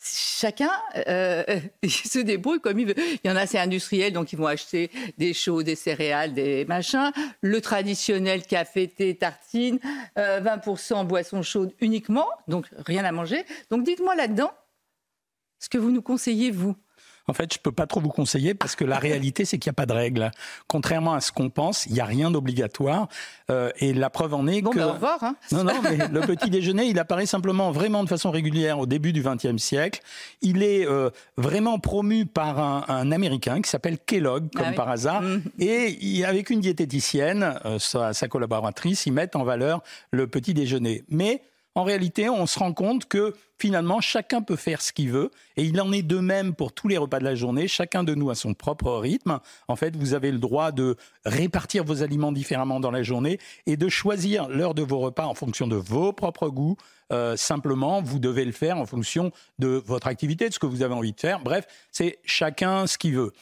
chacun 0.00 0.70
euh, 1.08 1.44
se 1.88 2.18
débrouille 2.18 2.60
comme 2.60 2.78
il 2.78 2.86
veut. 2.86 2.94
Il 3.24 3.28
y 3.28 3.30
en 3.30 3.36
a, 3.36 3.46
c'est 3.46 3.58
industriel, 3.58 4.12
donc 4.12 4.32
ils 4.32 4.38
vont 4.38 4.46
acheter 4.46 4.90
des 5.18 5.34
choux, 5.34 5.62
des 5.62 5.74
céréales, 5.74 6.34
des 6.34 6.64
machins. 6.66 7.12
Le 7.40 7.60
traditionnel 7.60 8.42
café, 8.42 8.88
thé, 8.88 9.16
tartine, 9.16 9.78
euh, 10.18 10.40
20% 10.40 11.06
boisson 11.06 11.42
chaude 11.42 11.72
uniquement, 11.80 12.28
donc 12.48 12.66
rien 12.78 13.04
à 13.04 13.12
manger. 13.12 13.44
Donc 13.70 13.84
dites-moi 13.84 14.14
là-dedans 14.14 14.52
ce 15.58 15.68
que 15.68 15.78
vous 15.78 15.90
nous 15.90 16.02
conseillez, 16.02 16.50
vous. 16.50 16.76
En 17.28 17.32
fait, 17.32 17.52
je 17.52 17.58
peux 17.58 17.72
pas 17.72 17.86
trop 17.86 18.00
vous 18.00 18.08
conseiller 18.08 18.54
parce 18.54 18.76
que 18.76 18.84
la 18.84 18.98
réalité, 18.98 19.44
c'est 19.44 19.58
qu'il 19.58 19.68
n'y 19.68 19.74
a 19.74 19.78
pas 19.80 19.86
de 19.86 19.92
règle. 19.92 20.30
Contrairement 20.68 21.14
à 21.14 21.20
ce 21.20 21.32
qu'on 21.32 21.50
pense, 21.50 21.84
il 21.86 21.92
n'y 21.94 22.00
a 22.00 22.04
rien 22.04 22.30
d'obligatoire. 22.30 23.08
Euh, 23.50 23.70
et 23.78 23.92
la 23.94 24.10
preuve 24.10 24.34
en 24.34 24.46
est 24.46 24.62
Bon, 24.62 24.70
que... 24.70 24.78
au 24.78 24.92
revoir. 24.92 25.18
hein. 25.24 25.34
Non, 25.50 25.64
non, 25.64 25.74
mais 25.82 25.96
le 26.08 26.20
petit 26.20 26.50
déjeuner, 26.50 26.84
il 26.86 26.98
apparaît 27.00 27.26
simplement 27.26 27.72
vraiment 27.72 28.04
de 28.04 28.08
façon 28.08 28.30
régulière 28.30 28.78
au 28.78 28.86
début 28.86 29.12
du 29.12 29.22
XXe 29.22 29.56
siècle. 29.60 30.00
Il 30.40 30.62
est 30.62 30.86
euh, 30.86 31.10
vraiment 31.36 31.78
promu 31.80 32.26
par 32.26 32.58
un, 32.60 32.84
un 32.86 33.10
Américain 33.10 33.60
qui 33.60 33.68
s'appelle 33.70 33.98
Kellogg, 33.98 34.48
comme 34.54 34.62
Ah 34.66 34.70
oui. 34.70 34.76
par 34.76 34.88
hasard. 34.88 35.22
Mhm. 35.22 35.42
Et 35.58 36.24
avec 36.24 36.50
une 36.50 36.60
diététicienne, 36.60 37.58
euh, 37.64 37.78
sa, 37.80 38.12
sa 38.12 38.28
collaboratrice, 38.28 39.04
ils 39.06 39.12
mettent 39.12 39.34
en 39.36 39.42
valeur 39.44 39.82
le 40.12 40.28
petit 40.28 40.54
déjeuner. 40.54 41.02
Mais 41.08 41.42
en 41.76 41.84
réalité, 41.84 42.30
on 42.30 42.46
se 42.46 42.58
rend 42.58 42.72
compte 42.72 43.04
que 43.04 43.34
finalement, 43.58 44.00
chacun 44.00 44.40
peut 44.40 44.56
faire 44.56 44.80
ce 44.80 44.94
qu'il 44.94 45.10
veut. 45.10 45.30
Et 45.58 45.64
il 45.64 45.78
en 45.78 45.92
est 45.92 46.02
de 46.02 46.18
même 46.18 46.54
pour 46.54 46.72
tous 46.72 46.88
les 46.88 46.96
repas 46.96 47.18
de 47.18 47.24
la 47.24 47.34
journée. 47.34 47.68
Chacun 47.68 48.02
de 48.02 48.14
nous 48.14 48.30
a 48.30 48.34
son 48.34 48.54
propre 48.54 48.96
rythme. 48.96 49.40
En 49.68 49.76
fait, 49.76 49.94
vous 49.94 50.14
avez 50.14 50.32
le 50.32 50.38
droit 50.38 50.72
de 50.72 50.96
répartir 51.26 51.84
vos 51.84 52.02
aliments 52.02 52.32
différemment 52.32 52.80
dans 52.80 52.90
la 52.90 53.02
journée 53.02 53.38
et 53.66 53.76
de 53.76 53.90
choisir 53.90 54.48
l'heure 54.48 54.72
de 54.72 54.82
vos 54.82 55.00
repas 55.00 55.26
en 55.26 55.34
fonction 55.34 55.68
de 55.68 55.76
vos 55.76 56.14
propres 56.14 56.48
goûts. 56.48 56.78
Euh, 57.12 57.36
simplement, 57.36 58.00
vous 58.00 58.20
devez 58.20 58.46
le 58.46 58.52
faire 58.52 58.78
en 58.78 58.86
fonction 58.86 59.30
de 59.58 59.82
votre 59.84 60.06
activité, 60.06 60.48
de 60.48 60.54
ce 60.54 60.58
que 60.58 60.66
vous 60.66 60.82
avez 60.82 60.94
envie 60.94 61.12
de 61.12 61.20
faire. 61.20 61.40
Bref, 61.40 61.66
c'est 61.92 62.20
chacun 62.24 62.86
ce 62.86 62.96
qu'il 62.96 63.16
veut. 63.16 63.34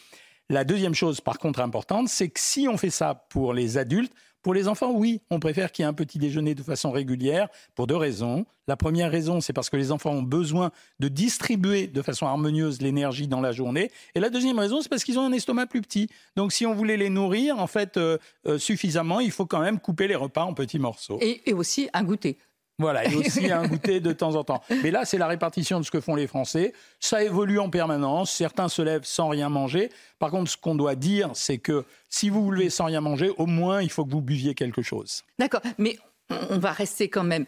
La 0.50 0.64
deuxième 0.64 0.95
chose, 0.95 1.21
par 1.21 1.38
contre, 1.38 1.61
importante, 1.61 2.09
c'est 2.09 2.31
que 2.31 2.41
si 2.41 2.67
on 2.69 2.76
fait 2.76 2.91
ça 2.91 3.14
pour 3.31 3.55
les 3.55 3.79
adultes, 3.79 4.12
pour 4.45 4.55
les 4.55 4.69
enfants, 4.69 4.93
oui, 4.93 5.23
on 5.31 5.41
préfère 5.41 5.73
qu'il 5.73 5.83
y 5.83 5.87
ait 5.87 5.89
un 5.89 5.95
petit 5.95 6.19
déjeuner 6.19 6.55
de 6.55 6.63
façon 6.63 6.93
régulière 6.93 7.49
pour 7.75 7.87
deux 7.87 7.97
raisons. 7.97 8.45
La 8.69 8.77
première 8.77 9.11
raison, 9.11 9.41
c'est 9.41 9.55
parce 9.55 9.71
que 9.71 9.77
les 9.79 9.91
enfants 9.91 10.13
ont 10.13 10.23
besoin 10.23 10.71
de 11.01 11.09
distribuer 11.09 11.87
de 11.87 12.03
façon 12.03 12.27
harmonieuse 12.27 12.83
l'énergie 12.83 13.27
dans 13.27 13.41
la 13.41 13.53
journée. 13.53 13.91
Et 14.15 14.21
la 14.21 14.29
deuxième 14.29 14.59
raison, 14.59 14.83
c'est 14.83 14.91
parce 14.91 15.03
qu'ils 15.03 15.19
ont 15.19 15.25
un 15.25 15.33
estomac 15.33 15.67
plus 15.67 15.81
petit. 15.81 16.09
Donc, 16.37 16.53
si 16.53 16.67
on 16.67 16.75
voulait 16.75 16.99
les 16.99 17.09
nourrir, 17.09 17.59
en 17.59 17.67
fait, 17.67 17.97
euh, 17.97 18.19
euh, 18.47 18.59
suffisamment, 18.59 19.19
il 19.19 19.31
faut 19.31 19.47
quand 19.47 19.61
même 19.61 19.81
couper 19.81 20.09
les 20.09 20.15
repas 20.15 20.45
en 20.45 20.53
petits 20.53 20.79
morceaux. 20.79 21.19
Et, 21.23 21.49
et 21.49 21.55
aussi 21.55 21.89
un 21.95 22.05
goûter. 22.05 22.37
Voilà, 22.78 23.04
et 23.04 23.14
aussi 23.14 23.50
un 23.52 23.66
goûter 23.66 24.00
de 24.00 24.12
temps 24.12 24.35
en 24.35 24.43
temps. 24.43 24.61
Mais 24.83 24.90
là, 24.90 25.04
c'est 25.04 25.19
la 25.19 25.28
répartition 25.28 25.78
de 25.78 25.85
ce 25.85 25.93
que 25.93 26.00
font 26.00 26.16
les 26.16 26.26
Français. 26.26 26.73
Ça 26.99 27.23
évolue 27.23 27.61
en 27.61 27.71
permanence. 27.71 28.33
Certains 28.33 28.69
se 28.69 28.83
lèvent 28.83 29.04
sans 29.04 29.28
rien 29.28 29.49
manger. 29.49 29.90
Par 30.19 30.31
contre, 30.31 30.50
ce 30.50 30.57
qu'on 30.57 30.75
doit 30.75 30.97
dire, 30.97 31.31
c'est 31.35 31.59
que 31.59 31.85
si 32.09 32.31
vous 32.31 32.43
vous 32.43 32.50
levez 32.50 32.71
sans 32.71 32.87
rien 32.87 33.00
manger, 33.00 33.31
au 33.37 33.47
moins, 33.47 33.81
il 33.81 33.90
faut 33.90 34.04
que 34.04 34.11
vous 34.11 34.23
buviez 34.23 34.54
quelque 34.54 34.83
chose. 34.83 35.23
D'accord, 35.38 35.61
mais 35.78 35.97
on 36.50 36.59
va 36.59 36.73
rester 36.73 37.09
quand 37.09 37.25
même 37.25 37.47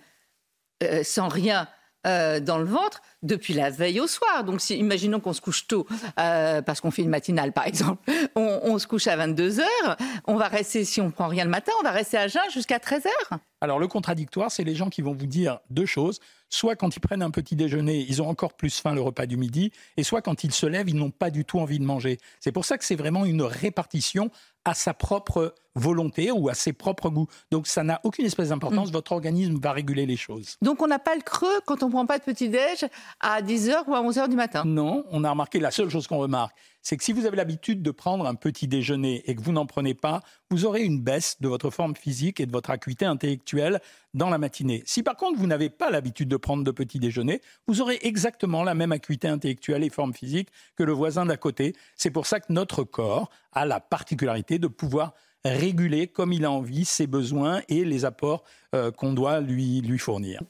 euh, 0.82 1.02
sans 1.02 1.28
rien 1.28 1.68
euh, 2.06 2.40
dans 2.40 2.58
le 2.58 2.64
ventre 2.64 3.02
depuis 3.22 3.54
la 3.54 3.70
veille 3.70 4.00
au 4.00 4.06
soir. 4.06 4.44
Donc, 4.44 4.60
si, 4.60 4.76
imaginons 4.76 5.20
qu'on 5.20 5.32
se 5.32 5.40
couche 5.40 5.66
tôt, 5.66 5.86
euh, 6.20 6.62
parce 6.62 6.80
qu'on 6.80 6.90
fait 6.90 7.02
une 7.02 7.10
matinale, 7.10 7.52
par 7.52 7.66
exemple. 7.66 8.02
On, 8.36 8.60
on 8.64 8.78
se 8.78 8.86
couche 8.86 9.06
à 9.06 9.16
22 9.16 9.60
heures. 9.60 9.96
On 10.26 10.36
va 10.36 10.48
rester, 10.48 10.84
si 10.84 11.00
on 11.00 11.10
prend 11.10 11.26
rien 11.26 11.44
le 11.44 11.50
matin, 11.50 11.72
on 11.80 11.82
va 11.82 11.90
rester 11.90 12.18
à 12.18 12.28
jeun 12.28 12.42
jusqu'à 12.52 12.78
13 12.78 13.06
heures. 13.06 13.38
Alors, 13.60 13.78
le 13.78 13.88
contradictoire, 13.88 14.50
c'est 14.50 14.62
les 14.62 14.74
gens 14.74 14.90
qui 14.90 15.00
vont 15.00 15.14
vous 15.14 15.26
dire 15.26 15.60
deux 15.70 15.86
choses. 15.86 16.20
Soit 16.50 16.76
quand 16.76 16.94
ils 16.94 17.00
prennent 17.00 17.22
un 17.22 17.30
petit 17.30 17.56
déjeuner, 17.56 18.04
ils 18.08 18.20
ont 18.20 18.28
encore 18.28 18.52
plus 18.52 18.78
faim 18.78 18.94
le 18.94 19.00
repas 19.00 19.26
du 19.26 19.36
midi, 19.36 19.72
et 19.96 20.02
soit 20.02 20.22
quand 20.22 20.44
ils 20.44 20.52
se 20.52 20.66
lèvent, 20.66 20.88
ils 20.88 20.96
n'ont 20.96 21.10
pas 21.10 21.30
du 21.30 21.44
tout 21.44 21.58
envie 21.58 21.78
de 21.78 21.84
manger. 21.84 22.18
C'est 22.40 22.52
pour 22.52 22.64
ça 22.64 22.76
que 22.76 22.84
c'est 22.84 22.94
vraiment 22.94 23.24
une 23.24 23.42
répartition 23.42 24.30
à 24.64 24.74
sa 24.74 24.92
propre 24.92 25.54
volonté 25.76 26.32
ou 26.32 26.48
à 26.48 26.54
ses 26.54 26.72
propres 26.72 27.10
goûts. 27.10 27.28
Donc 27.50 27.66
ça 27.66 27.84
n'a 27.84 28.00
aucune 28.02 28.26
espèce 28.26 28.48
d'importance, 28.48 28.90
votre 28.90 29.12
organisme 29.12 29.58
va 29.60 29.72
réguler 29.72 30.06
les 30.06 30.16
choses. 30.16 30.56
Donc, 30.62 30.82
on 30.82 30.86
n'a 30.86 30.98
pas 30.98 31.14
le 31.14 31.22
creux 31.22 31.60
quand 31.66 31.82
on 31.82 31.90
prend 31.90 32.06
pas 32.06 32.18
de 32.18 32.24
petit-déj 32.24 32.86
à 33.20 33.42
10 33.42 33.68
heures 33.70 33.88
ou 33.88 33.94
à 33.94 34.02
11 34.02 34.18
heures 34.18 34.28
du 34.28 34.36
matin. 34.36 34.64
Non, 34.64 35.04
on 35.10 35.22
a 35.24 35.30
remarqué, 35.30 35.60
la 35.60 35.70
seule 35.70 35.90
chose 35.90 36.06
qu'on 36.06 36.18
remarque, 36.18 36.56
c'est 36.82 36.96
que 36.96 37.04
si 37.04 37.12
vous 37.12 37.26
avez 37.26 37.36
l'habitude 37.36 37.82
de 37.82 37.90
prendre 37.90 38.26
un 38.26 38.34
petit 38.34 38.68
déjeuner 38.68 39.22
et 39.26 39.34
que 39.34 39.42
vous 39.42 39.52
n'en 39.52 39.66
prenez 39.66 39.94
pas, 39.94 40.20
vous 40.50 40.64
aurez 40.64 40.82
une 40.82 41.00
baisse 41.00 41.36
de 41.40 41.48
votre 41.48 41.70
forme 41.70 41.96
physique 41.96 42.40
et 42.40 42.46
de 42.46 42.52
votre 42.52 42.70
acuité 42.70 43.04
intellectuelle 43.04 43.80
dans 44.14 44.30
la 44.30 44.38
matinée. 44.38 44.84
Si 44.86 45.02
par 45.02 45.16
contre 45.16 45.38
vous 45.38 45.48
n'avez 45.48 45.68
pas 45.68 45.90
l'habitude 45.90 46.28
de 46.28 46.36
prendre 46.36 46.62
de 46.62 46.70
petit 46.70 47.00
déjeuner, 47.00 47.40
vous 47.66 47.80
aurez 47.80 47.98
exactement 48.02 48.62
la 48.62 48.74
même 48.74 48.92
acuité 48.92 49.26
intellectuelle 49.26 49.82
et 49.82 49.90
forme 49.90 50.14
physique 50.14 50.48
que 50.76 50.84
le 50.84 50.92
voisin 50.92 51.26
d'à 51.26 51.36
côté. 51.36 51.74
C'est 51.96 52.10
pour 52.10 52.26
ça 52.26 52.38
que 52.38 52.52
notre 52.52 52.84
corps 52.84 53.30
a 53.52 53.66
la 53.66 53.80
particularité 53.80 54.60
de 54.60 54.68
pouvoir 54.68 55.14
réguler 55.54 56.06
comme 56.06 56.32
il 56.32 56.44
a 56.44 56.50
envie 56.50 56.84
ses 56.84 57.06
besoins 57.06 57.62
et 57.68 57.84
les 57.84 58.04
apports 58.04 58.44
euh, 58.74 58.90
qu'on 58.90 59.12
doit 59.12 59.40
lui, 59.40 59.80
lui 59.80 59.98
fournir. 59.98 60.40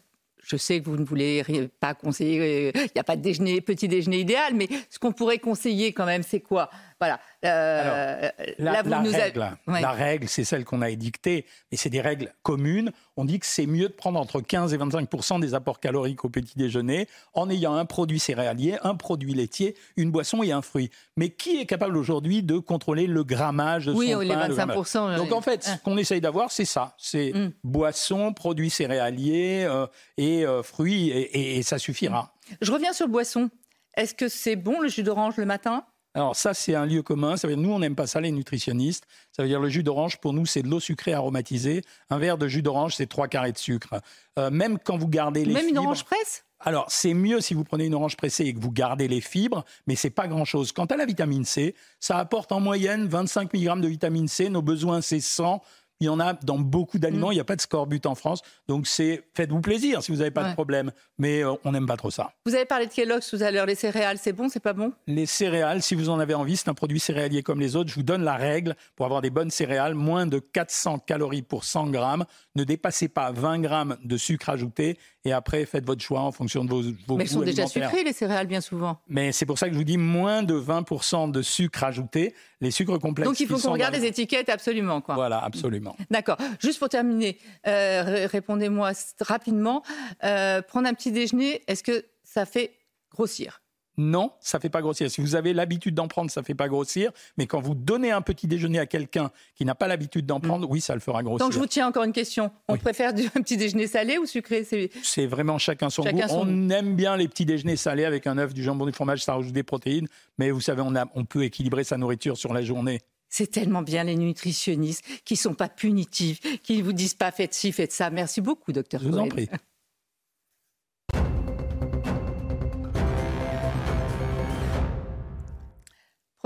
Je 0.42 0.56
sais 0.56 0.80
que 0.80 0.84
vous 0.84 0.96
ne 0.96 1.04
voulez 1.04 1.42
pas 1.80 1.94
conseiller, 1.94 2.68
il 2.74 2.90
n'y 2.94 3.00
a 3.00 3.04
pas 3.04 3.16
de 3.16 3.22
déjeuner, 3.22 3.60
petit 3.60 3.88
déjeuner 3.88 4.20
idéal, 4.20 4.54
mais 4.54 4.68
ce 4.90 4.98
qu'on 5.00 5.10
pourrait 5.10 5.38
conseiller 5.38 5.92
quand 5.92 6.06
même, 6.06 6.22
c'est 6.22 6.40
quoi? 6.40 6.70
Voilà. 6.98 7.20
Euh, 7.44 8.30
la, 8.58 8.82
règle, 8.82 9.56
la 9.66 9.90
règle, 9.92 10.28
c'est 10.28 10.44
celle 10.44 10.64
qu'on 10.64 10.80
a 10.80 10.88
édictée, 10.88 11.44
mais 11.70 11.76
c'est 11.76 11.90
des 11.90 12.00
règles 12.00 12.32
communes. 12.42 12.90
On 13.18 13.26
dit 13.26 13.38
que 13.38 13.44
c'est 13.46 13.66
mieux 13.66 13.88
de 13.88 13.92
prendre 13.92 14.18
entre 14.18 14.40
15 14.40 14.72
et 14.72 14.78
25% 14.78 15.40
des 15.40 15.54
apports 15.54 15.78
caloriques 15.78 16.24
au 16.24 16.30
petit 16.30 16.56
déjeuner 16.56 17.06
en 17.34 17.50
ayant 17.50 17.74
un 17.74 17.84
produit 17.84 18.18
céréalier, 18.18 18.78
un 18.82 18.94
produit 18.94 19.34
laitier, 19.34 19.76
une 19.96 20.10
boisson 20.10 20.42
et 20.42 20.52
un 20.52 20.62
fruit. 20.62 20.90
Mais 21.18 21.28
qui 21.28 21.60
est 21.60 21.66
capable 21.66 21.98
aujourd'hui 21.98 22.42
de 22.42 22.58
contrôler 22.58 23.06
le 23.06 23.24
grammage 23.24 23.86
de 23.86 23.92
oui, 23.92 24.12
son 24.12 24.20
les 24.20 24.34
25 24.34 25.16
Donc 25.16 25.32
en 25.32 25.42
fait, 25.42 25.64
ce 25.64 25.76
qu'on 25.82 25.98
essaye 25.98 26.22
d'avoir, 26.22 26.50
c'est 26.50 26.64
ça. 26.64 26.94
C'est 26.96 27.32
mm. 27.34 27.52
boisson, 27.62 28.32
produits 28.32 28.70
céréaliers 28.70 29.66
euh, 29.68 29.86
et 30.16 30.46
euh, 30.46 30.62
fruits, 30.62 31.10
et, 31.10 31.58
et, 31.58 31.62
ça 31.62 31.78
suffira. 31.78 32.32
Je 32.62 32.72
reviens 32.72 32.94
sur 32.94 33.06
le 33.06 33.12
boisson. 33.12 33.50
Est-ce 33.96 34.14
que 34.14 34.28
c'est 34.28 34.56
bon 34.56 34.80
le 34.80 34.88
jus 34.88 35.02
d'orange 35.02 35.36
le 35.36 35.46
matin? 35.46 35.84
Alors 36.16 36.34
ça, 36.34 36.54
c'est 36.54 36.74
un 36.74 36.86
lieu 36.86 37.02
commun. 37.02 37.36
Ça 37.36 37.46
veut 37.46 37.54
dire, 37.54 37.62
nous, 37.62 37.70
on 37.70 37.78
n'aime 37.78 37.94
pas 37.94 38.06
ça, 38.06 38.22
les 38.22 38.32
nutritionnistes. 38.32 39.04
Ça 39.32 39.42
veut 39.42 39.48
dire, 39.50 39.60
le 39.60 39.68
jus 39.68 39.82
d'orange, 39.82 40.16
pour 40.16 40.32
nous, 40.32 40.46
c'est 40.46 40.62
de 40.62 40.68
l'eau 40.68 40.80
sucrée 40.80 41.12
aromatisée. 41.12 41.82
Un 42.08 42.16
verre 42.16 42.38
de 42.38 42.48
jus 42.48 42.62
d'orange, 42.62 42.96
c'est 42.96 43.06
trois 43.06 43.28
carrés 43.28 43.52
de 43.52 43.58
sucre. 43.58 44.00
Euh, 44.38 44.50
même 44.50 44.78
quand 44.78 44.96
vous 44.96 45.08
gardez 45.08 45.44
les 45.44 45.52
Même 45.52 45.68
une 45.68 45.76
orange 45.76 46.04
presse? 46.04 46.46
Alors, 46.58 46.86
c'est 46.88 47.12
mieux 47.12 47.42
si 47.42 47.52
vous 47.52 47.64
prenez 47.64 47.84
une 47.84 47.94
orange 47.94 48.16
pressée 48.16 48.44
et 48.44 48.54
que 48.54 48.58
vous 48.58 48.72
gardez 48.72 49.08
les 49.08 49.20
fibres, 49.20 49.66
mais 49.86 49.94
c'est 49.94 50.08
pas 50.08 50.26
grand-chose. 50.26 50.72
Quant 50.72 50.86
à 50.86 50.96
la 50.96 51.04
vitamine 51.04 51.44
C, 51.44 51.74
ça 52.00 52.16
apporte 52.16 52.50
en 52.50 52.60
moyenne 52.60 53.06
25 53.06 53.52
mg 53.52 53.82
de 53.82 53.88
vitamine 53.88 54.26
C. 54.26 54.48
Nos 54.48 54.62
besoins, 54.62 55.02
c'est 55.02 55.20
100. 55.20 55.60
Il 56.00 56.06
y 56.06 56.08
en 56.08 56.20
a 56.20 56.34
dans 56.34 56.58
beaucoup 56.58 56.98
d'aliments. 56.98 57.28
Mm. 57.28 57.32
Il 57.32 57.36
n'y 57.36 57.40
a 57.40 57.44
pas 57.44 57.56
de 57.56 57.60
scorbut 57.60 58.04
en 58.06 58.14
France. 58.14 58.42
Donc, 58.68 58.86
c'est 58.86 59.24
faites-vous 59.34 59.60
plaisir 59.60 60.02
si 60.02 60.12
vous 60.12 60.18
n'avez 60.18 60.30
pas 60.30 60.48
de 60.48 60.52
problème. 60.52 60.92
Mais 61.18 61.42
euh, 61.42 61.54
on 61.64 61.72
n'aime 61.72 61.86
pas 61.86 61.96
trop 61.96 62.10
ça. 62.10 62.32
Vous 62.44 62.54
avez 62.54 62.66
parlé 62.66 62.86
de 62.86 62.92
Kellogg's 62.92 63.28
tout 63.28 63.38
à 63.40 63.50
l'heure. 63.50 63.66
Les 63.66 63.74
céréales, 63.74 64.18
c'est 64.18 64.32
bon, 64.32 64.48
c'est 64.48 64.60
pas 64.60 64.74
bon? 64.74 64.92
Les 65.06 65.26
céréales, 65.26 65.82
si 65.82 65.94
vous 65.94 66.10
en 66.10 66.18
avez 66.18 66.34
envie, 66.34 66.56
c'est 66.56 66.68
un 66.68 66.74
produit 66.74 67.00
céréalier 67.00 67.42
comme 67.42 67.60
les 67.60 67.76
autres. 67.76 67.90
Je 67.90 67.94
vous 67.94 68.02
donne 68.02 68.22
la 68.22 68.36
règle 68.36 68.76
pour 68.94 69.06
avoir 69.06 69.22
des 69.22 69.30
bonnes 69.30 69.50
céréales. 69.50 69.94
Moins 69.94 70.26
de 70.26 70.38
400 70.38 70.98
calories 71.00 71.42
pour 71.42 71.64
100 71.64 71.88
grammes. 71.88 72.24
Ne 72.54 72.64
dépassez 72.64 73.08
pas 73.08 73.30
20 73.32 73.60
grammes 73.60 73.96
de 74.04 74.16
sucre 74.16 74.50
ajouté. 74.50 74.98
Et 75.26 75.32
après, 75.32 75.66
faites 75.66 75.84
votre 75.84 76.02
choix 76.02 76.20
en 76.20 76.30
fonction 76.30 76.64
de 76.64 76.70
vos, 76.70 76.82
vos 77.06 77.16
Mais 77.16 77.24
elles 77.24 77.30
sont 77.30 77.40
déjà 77.40 77.66
sucrées, 77.66 78.04
les 78.04 78.12
céréales, 78.12 78.46
bien 78.46 78.60
souvent. 78.60 79.00
Mais 79.08 79.32
c'est 79.32 79.44
pour 79.44 79.58
ça 79.58 79.66
que 79.66 79.72
je 79.72 79.78
vous 79.78 79.84
dis 79.84 79.98
moins 79.98 80.44
de 80.44 80.54
20% 80.54 81.32
de 81.32 81.42
sucre 81.42 81.82
ajouté. 81.82 82.32
Les 82.60 82.70
sucres 82.70 82.98
complexes. 83.00 83.28
Donc 83.28 83.40
il 83.40 83.48
faut 83.48 83.58
qu'on 83.58 83.72
regarde 83.72 83.94
les 83.94 84.06
étiquettes 84.06 84.48
absolument. 84.48 85.00
Quoi. 85.00 85.16
Voilà, 85.16 85.38
absolument. 85.42 85.96
D'accord. 86.10 86.36
Juste 86.60 86.78
pour 86.78 86.88
terminer, 86.88 87.38
euh, 87.66 88.28
répondez-moi 88.30 88.92
rapidement. 89.20 89.82
Euh, 90.22 90.62
prendre 90.62 90.88
un 90.88 90.94
petit 90.94 91.10
déjeuner, 91.10 91.62
est-ce 91.66 91.82
que 91.82 92.04
ça 92.22 92.46
fait 92.46 92.72
grossir? 93.10 93.60
Non, 93.98 94.32
ça 94.40 94.60
fait 94.60 94.68
pas 94.68 94.82
grossir. 94.82 95.10
Si 95.10 95.20
vous 95.20 95.36
avez 95.36 95.52
l'habitude 95.52 95.94
d'en 95.94 96.08
prendre, 96.08 96.30
ça 96.30 96.42
fait 96.42 96.54
pas 96.54 96.68
grossir. 96.68 97.10
Mais 97.38 97.46
quand 97.46 97.60
vous 97.60 97.74
donnez 97.74 98.10
un 98.10 98.20
petit 98.20 98.46
déjeuner 98.46 98.78
à 98.78 98.86
quelqu'un 98.86 99.30
qui 99.54 99.64
n'a 99.64 99.74
pas 99.74 99.88
l'habitude 99.88 100.26
d'en 100.26 100.38
mm. 100.38 100.42
prendre, 100.42 100.70
oui, 100.70 100.80
ça 100.80 100.94
le 100.94 101.00
fera 101.00 101.22
grossir. 101.22 101.46
Donc 101.46 101.52
je 101.52 101.58
vous 101.58 101.66
tiens 101.66 101.88
encore 101.88 102.04
une 102.04 102.12
question. 102.12 102.50
On 102.68 102.76
préfère 102.76 103.10
un 103.10 103.40
petit 103.40 103.56
déjeuner 103.56 103.86
salé 103.86 104.18
ou 104.18 104.26
sucré? 104.26 104.66
C'est 105.02 105.26
vraiment 105.26 105.58
chacun 105.58 105.90
son 105.90 106.02
goût. 106.02 106.20
on 106.30 106.70
aime 106.70 106.94
bien 106.94 107.16
les 107.16 107.28
petits 107.28 107.46
déjeuners 107.46 107.76
salés 107.76 108.04
avec 108.04 108.26
un 108.26 108.38
œuf, 108.38 108.52
du 108.52 108.62
jambon, 108.62 108.86
du 108.86 108.92
fromage, 108.92 109.24
ça 109.24 109.34
rajoute 109.34 109.52
des 109.52 109.62
protéines. 109.62 110.08
Mais 110.38 110.50
vous 110.50 110.60
savez, 110.60 110.82
on, 110.82 110.94
on 111.14 111.24
peut 111.24 111.44
équilibrer 111.44 111.84
sa 111.84 111.96
nourriture 111.96 112.36
sur 112.36 112.52
la 112.52 112.62
journée. 112.62 113.00
C'est 113.28 113.50
tellement 113.50 113.82
bien 113.82 114.04
les 114.04 114.14
nutritionnistes 114.14 115.04
qui 115.24 115.36
sont 115.36 115.54
pas 115.54 115.68
punitifs, 115.68 116.40
qui 116.62 116.78
ne 116.78 116.82
vous 116.82 116.92
disent 116.92 117.14
pas 117.14 117.30
faites 117.32 117.54
ci, 117.54 117.72
faites 117.72 117.92
ça. 117.92 118.10
Merci 118.10 118.40
beaucoup, 118.40 118.72
docteur. 118.72 119.00
Je 119.02 119.08
vous 119.08 119.18
en 119.18 119.28
prie. 119.28 119.48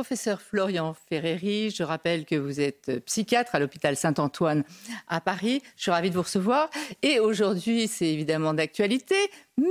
Professeur 0.00 0.40
Florian 0.40 0.94
Ferreri, 0.94 1.68
je 1.68 1.82
rappelle 1.82 2.24
que 2.24 2.34
vous 2.34 2.58
êtes 2.58 3.04
psychiatre 3.04 3.54
à 3.54 3.58
l'hôpital 3.58 3.96
Saint-Antoine 3.96 4.64
à 5.08 5.20
Paris. 5.20 5.60
Je 5.76 5.82
suis 5.82 5.90
ravie 5.90 6.08
de 6.08 6.14
vous 6.14 6.22
recevoir. 6.22 6.70
Et 7.02 7.20
aujourd'hui, 7.20 7.86
c'est 7.86 8.06
évidemment 8.06 8.54
d'actualité, 8.54 9.14
mais 9.58 9.66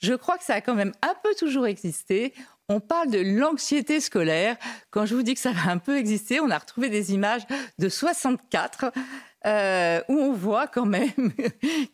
je 0.00 0.14
crois 0.14 0.38
que 0.38 0.44
ça 0.44 0.54
a 0.54 0.60
quand 0.62 0.74
même 0.74 0.92
un 1.02 1.14
peu 1.22 1.34
toujours 1.34 1.66
existé. 1.66 2.32
On 2.70 2.80
parle 2.80 3.10
de 3.10 3.18
l'anxiété 3.18 4.00
scolaire. 4.00 4.56
Quand 4.90 5.04
je 5.04 5.14
vous 5.14 5.22
dis 5.22 5.34
que 5.34 5.40
ça 5.40 5.52
va 5.52 5.70
un 5.70 5.76
peu 5.76 5.98
exister, 5.98 6.40
on 6.40 6.48
a 6.48 6.56
retrouvé 6.56 6.88
des 6.88 7.12
images 7.12 7.42
de 7.78 7.90
64 7.90 8.92
euh, 9.46 10.02
où 10.08 10.18
on 10.18 10.32
voit 10.32 10.66
quand 10.66 10.84
même 10.84 11.08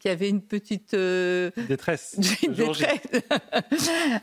qu'il 0.01 0.07
y 0.07 0.09
avait 0.09 0.29
une 0.29 0.43
petite 0.43 0.95
euh, 0.95 1.51
détresse. 1.69 2.19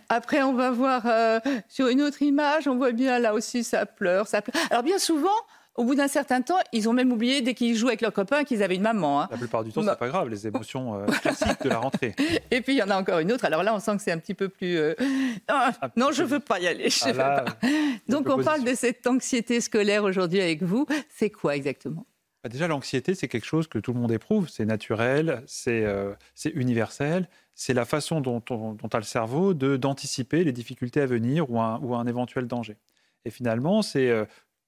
Après, 0.10 0.42
on 0.42 0.54
va 0.54 0.72
voir 0.72 1.04
euh, 1.06 1.40
sur 1.70 1.88
une 1.88 2.02
autre 2.02 2.22
image, 2.22 2.68
on 2.68 2.76
voit 2.76 2.92
bien 2.92 3.20
là 3.20 3.34
aussi 3.34 3.64
ça 3.64 3.86
pleure, 3.86 4.28
ça 4.28 4.42
pleure. 4.42 4.62
Alors 4.70 4.84
bien 4.84 5.00
souvent, 5.00 5.30
au 5.76 5.86
bout 5.86 5.96
d'un 5.96 6.10
certain 6.10 6.42
temps, 6.42 6.60
ils 6.74 6.90
ont 6.90 6.94
même 6.94 7.14
oublié 7.14 7.42
dès 7.42 7.54
qu'ils 7.54 7.78
jouent 7.78 7.88
avec 7.88 8.02
leurs 8.02 8.12
copains 8.12 8.44
qu'ils 8.44 8.62
avaient 8.62 8.76
une 8.76 8.82
maman. 8.82 9.22
Hein. 9.22 9.28
La 9.32 9.38
plupart 9.38 9.64
du 9.64 9.72
temps, 9.72 9.82
c'est 9.84 9.98
pas 9.98 10.10
grave, 10.10 10.28
les 10.28 10.46
émotions 10.46 11.06
classiques 11.22 11.64
de 11.64 11.70
la 11.70 11.78
rentrée. 11.78 12.14
Et 12.52 12.60
puis 12.60 12.74
il 12.74 12.78
y 12.78 12.84
en 12.84 12.90
a 12.90 13.00
encore 13.00 13.20
une 13.20 13.32
autre. 13.32 13.46
Alors 13.46 13.64
là, 13.64 13.74
on 13.74 13.80
sent 13.80 13.96
que 13.96 14.04
c'est 14.04 14.12
un 14.12 14.20
petit 14.20 14.34
peu 14.34 14.50
plus. 14.50 14.78
Ah, 15.48 15.72
non, 15.96 16.12
je 16.12 16.24
veux 16.24 16.42
pas 16.42 16.60
y 16.60 16.68
aller. 16.68 16.90
Ah 17.18 17.46
Donc 18.10 18.28
on 18.30 18.44
parle 18.44 18.66
de 18.66 18.76
cette 18.76 19.08
anxiété 19.08 19.62
scolaire 19.62 20.04
aujourd'hui 20.04 20.42
avec 20.42 20.62
vous. 20.62 20.86
C'est 21.10 21.30
quoi 21.30 21.56
exactement? 21.56 22.06
bah, 22.06 22.13
déjà, 22.50 22.68
l'anxiété, 22.68 23.16
c'est 23.16 23.28
quelque 23.28 23.46
chose 23.46 23.68
que 23.68 23.80
tout 23.80 23.94
le 23.94 24.00
monde 24.00 24.12
éprouve. 24.12 24.50
C'est 24.50 24.66
naturel, 24.66 25.44
c'est 25.48 25.86
euh, 25.86 26.14
universel. 26.54 27.30
C'est 27.56 27.74
la 27.74 27.86
façon 27.86 28.20
dont, 28.22 28.42
dont, 28.46 28.78
a 28.92 28.98
le 28.98 29.04
cerveau 29.04 29.54
d'anticiper 29.54 30.44
les 30.44 30.52
difficultés 30.52 31.02
à 31.02 31.06
venir 31.06 31.50
ou 31.52 31.60
un, 31.62 31.80
ou 31.80 31.96
un 31.96 32.06
éventuel 32.08 32.48
danger. 32.48 32.78
Et 33.26 33.30
finalement, 33.30 33.82
euh, 33.96 34.26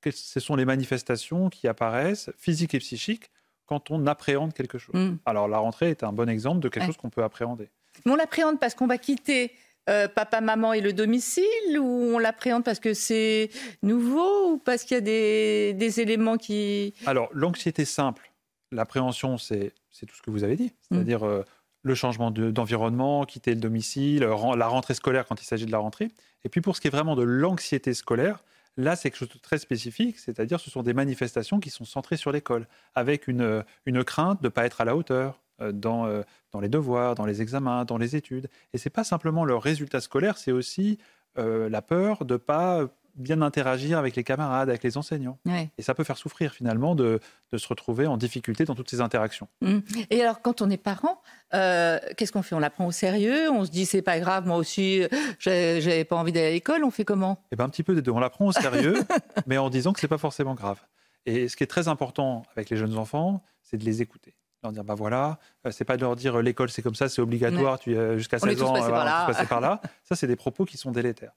ce 0.09 0.39
sont 0.39 0.55
les 0.55 0.65
manifestations 0.65 1.49
qui 1.49 1.67
apparaissent, 1.67 2.29
physiques 2.37 2.73
et 2.75 2.79
psychiques, 2.79 3.29
quand 3.65 3.91
on 3.91 4.05
appréhende 4.05 4.53
quelque 4.53 4.77
chose. 4.77 4.95
Mm. 4.95 5.17
Alors, 5.25 5.47
la 5.47 5.57
rentrée 5.57 5.89
est 5.89 6.03
un 6.03 6.13
bon 6.13 6.29
exemple 6.29 6.59
de 6.59 6.69
quelque 6.69 6.85
chose 6.85 6.97
qu'on 6.97 7.09
peut 7.09 7.23
appréhender. 7.23 7.69
on 8.05 8.15
l'appréhende 8.15 8.59
parce 8.59 8.75
qu'on 8.75 8.87
va 8.87 8.97
quitter 8.97 9.51
euh, 9.89 10.07
papa, 10.07 10.41
maman 10.41 10.73
et 10.73 10.81
le 10.81 10.93
domicile 10.93 11.79
ou 11.79 12.15
on 12.15 12.19
l'appréhende 12.19 12.63
parce 12.63 12.79
que 12.79 12.93
c'est 12.93 13.49
nouveau 13.83 14.51
ou 14.53 14.57
parce 14.57 14.83
qu'il 14.83 14.95
y 14.95 14.97
a 14.97 15.01
des, 15.01 15.99
éléments 15.99 16.37
qui... 16.37 16.93
Alors, 17.05 17.29
l'anxiété 17.33 17.85
simple, 17.85 18.31
l'appréhension, 18.71 19.37
c'est 19.37 19.73
tout 20.07 20.15
ce 20.15 20.21
que 20.21 20.31
vous 20.31 20.43
avez 20.43 20.55
dit, 20.55 20.71
mm. 20.89 20.95
c'est-à-dire 20.95 21.25
euh, 21.25 21.43
le 21.83 21.95
changement 21.95 22.31
d'environnement, 22.31 23.25
quitter 23.25 23.53
le 23.53 23.61
domicile, 23.61 24.21
la 24.21 24.67
rentrée 24.67 24.95
scolaire 24.95 25.25
quand 25.27 25.41
il 25.41 25.45
s'agit 25.45 25.65
de 25.65 25.71
la 25.71 25.79
rentrée. 25.79 26.09
Et 26.43 26.49
puis 26.49 26.61
pour 26.61 26.75
ce 26.75 26.81
qui 26.81 26.87
est 26.87 26.91
vraiment 26.91 27.15
de 27.15 27.23
l'anxiété 27.23 27.93
scolaire, 27.93 28.43
Là, 28.77 28.97
c'est 28.97 29.09
quelque 29.09 29.19
chose 29.19 29.29
de 29.29 29.39
très 29.39 29.57
spécifique, 29.57 30.19
c'est-à-dire 30.19 30.59
ce 30.59 30.69
sont 30.69 30.83
des 30.83 30.93
manifestations 30.93 31.61
qui 31.61 31.69
sont 31.69 31.85
centrées 31.85 32.17
sur 32.17 32.33
l'école, 32.33 32.67
avec 32.93 33.29
une, 33.29 33.63
une 33.85 34.03
crainte 34.03 34.41
de 34.41 34.47
ne 34.47 34.49
pas 34.49 34.65
être 34.65 34.81
à 34.81 34.85
la 34.85 34.97
hauteur, 34.97 35.29
euh, 35.29 35.44
dans, 35.59 36.05
euh, 36.05 36.21
dans 36.51 36.59
les 36.59 36.69
devoirs, 36.69 37.15
dans 37.15 37.25
les 37.25 37.41
examens, 37.41 37.85
dans 37.85 37.97
les 37.97 38.15
études. 38.15 38.49
Et 38.73 38.77
ce 38.77 38.87
n'est 38.87 38.91
pas 38.91 39.03
simplement 39.03 39.45
leur 39.45 39.61
résultat 39.61 40.01
scolaire, 40.01 40.37
c'est 40.37 40.51
aussi 40.51 40.97
euh, 41.37 41.69
la 41.69 41.81
peur 41.81 42.25
de 42.25 42.33
ne 42.33 42.37
pas 42.37 42.85
bien 43.15 43.41
interagir 43.41 43.97
avec 43.97 44.17
les 44.17 44.25
camarades, 44.25 44.67
avec 44.67 44.83
les 44.83 44.97
enseignants. 44.97 45.39
Et 45.77 45.81
ça 45.81 45.93
peut 45.93 46.03
faire 46.03 46.17
souffrir 46.17 46.51
finalement 46.51 46.95
de, 46.95 47.21
de, 47.53 47.57
se 47.57 47.65
retrouver 47.65 48.07
en 48.07 48.17
difficulté 48.17 48.65
dans 48.65 48.75
toutes 48.75 48.89
ces 48.89 48.99
interactions. 48.99 49.47
Mmh. 49.61 49.79
Et 50.09 50.21
alors 50.21 50.41
quand 50.41 50.61
on 50.61 50.69
est 50.69 50.75
parent, 50.75 51.21
qu'est-ce 51.51 52.33
qu'on 52.33 52.41
fait? 52.41 52.55
On 52.55 52.59
la 52.59 52.69
prend 52.69 52.85
au 52.85 52.91
sérieux? 52.91 53.49
On 53.51 53.63
se 53.63 53.71
dit 53.71 53.85
c'est 53.85 54.01
pas 54.01 54.19
grave, 54.19 54.45
moi 54.45 54.57
aussi 54.57 55.03
j'avais 55.39 56.03
pas 56.03 56.17
envie 56.17 56.33
d'aller 56.33 56.47
à 56.47 56.51
l'école, 56.51 56.83
on 56.83 56.91
fait 56.91 57.05
comment? 57.05 57.41
Eh 57.53 57.55
ben 57.55 57.63
un 57.63 57.69
petit 57.69 57.83
peu 57.83 57.95
des 57.95 58.01
deux. 58.01 58.11
On 58.11 58.19
la 58.19 58.29
prend 58.29 58.47
au 58.47 58.51
sérieux, 58.51 58.95
mais 59.47 59.57
en 59.57 59.69
disant 59.69 59.93
que 59.93 60.01
c'est 60.01 60.09
pas 60.09 60.17
forcément 60.17 60.53
grave. 60.53 60.81
Et 61.25 61.47
ce 61.47 61.55
qui 61.55 61.63
est 61.63 61.67
très 61.67 61.87
important 61.87 62.43
avec 62.53 62.69
les 62.69 62.75
jeunes 62.75 62.97
enfants, 62.97 63.41
c'est 63.63 63.77
de 63.77 63.85
les 63.85 64.01
écouter 64.01 64.35
leur 64.65 64.73
dire 64.73 64.83
bah 64.83 64.95
voilà, 64.95 65.39
euh, 65.65 65.71
c'est 65.71 65.85
pas 65.85 65.97
de 65.97 66.01
leur 66.01 66.15
dire 66.15 66.35
euh, 66.35 66.41
l'école 66.41 66.69
c'est 66.69 66.81
comme 66.81 66.95
ça, 66.95 67.09
c'est 67.09 67.21
obligatoire, 67.21 67.79
tu 67.79 67.95
euh, 67.95 68.17
jusqu'à 68.17 68.39
16 68.39 68.61
ans, 68.63 68.73
tu 68.73 68.79
passer 68.79 69.45
par 69.45 69.61
là. 69.61 69.81
Ça, 70.03 70.15
c'est 70.15 70.27
des 70.27 70.35
propos 70.35 70.65
qui 70.65 70.77
sont 70.77 70.91
délétères. 70.91 71.33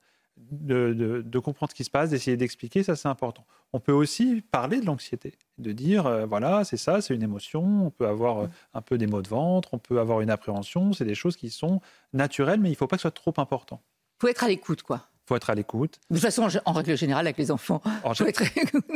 De, 0.51 1.39
comprendre 1.39 1.71
ce 1.71 1.75
qui 1.75 1.83
se 1.83 1.89
passe, 1.89 2.11
d'essayer 2.11 2.37
d'expliquer, 2.37 2.81
ça 2.81 2.95
c'est 2.95 3.09
important. 3.09 3.45
On 3.73 3.81
peut 3.81 3.91
aussi 3.91 4.41
parler 4.51 4.79
de 4.79 4.85
l'anxiété, 4.85 5.33
de 5.57 5.73
dire 5.73 6.25
voilà, 6.27 6.63
c'est 6.63 6.77
ça, 6.77 7.01
c'est 7.01 7.13
une 7.13 7.23
émotion, 7.23 7.87
on 7.87 7.89
peut 7.89 8.07
avoir 8.07 8.47
un 8.73 8.81
peu 8.81 8.97
des 8.97 9.05
maux 9.05 9.21
de 9.21 9.27
ventre, 9.27 9.73
on 9.73 9.79
peut 9.79 9.99
avoir 9.99 10.21
une 10.21 10.29
appréhension, 10.29 10.93
c'est 10.93 11.03
des 11.03 11.15
choses 11.15 11.35
qui 11.35 11.49
sont 11.49 11.81
naturelles, 12.13 12.61
mais 12.61 12.69
il 12.69 12.71
ne 12.71 12.77
faut 12.77 12.87
pas 12.87 12.95
que 12.95 13.01
ce 13.01 13.09
soit 13.09 13.11
trop 13.11 13.33
important. 13.35 13.81
Il 14.17 14.21
faut 14.21 14.27
être 14.29 14.45
à 14.45 14.47
l'écoute, 14.47 14.81
quoi 14.81 15.09
faut 15.29 15.35
être 15.35 15.49
à 15.49 15.55
l'écoute. 15.55 15.99
De 16.09 16.15
toute 16.15 16.23
façon, 16.25 16.47
en 16.65 16.73
règle 16.73 16.97
générale, 16.97 17.25
avec 17.27 17.37
les 17.37 17.51
enfants, 17.51 17.81
En, 18.03 18.13
faut 18.13 18.25
être- 18.25 18.43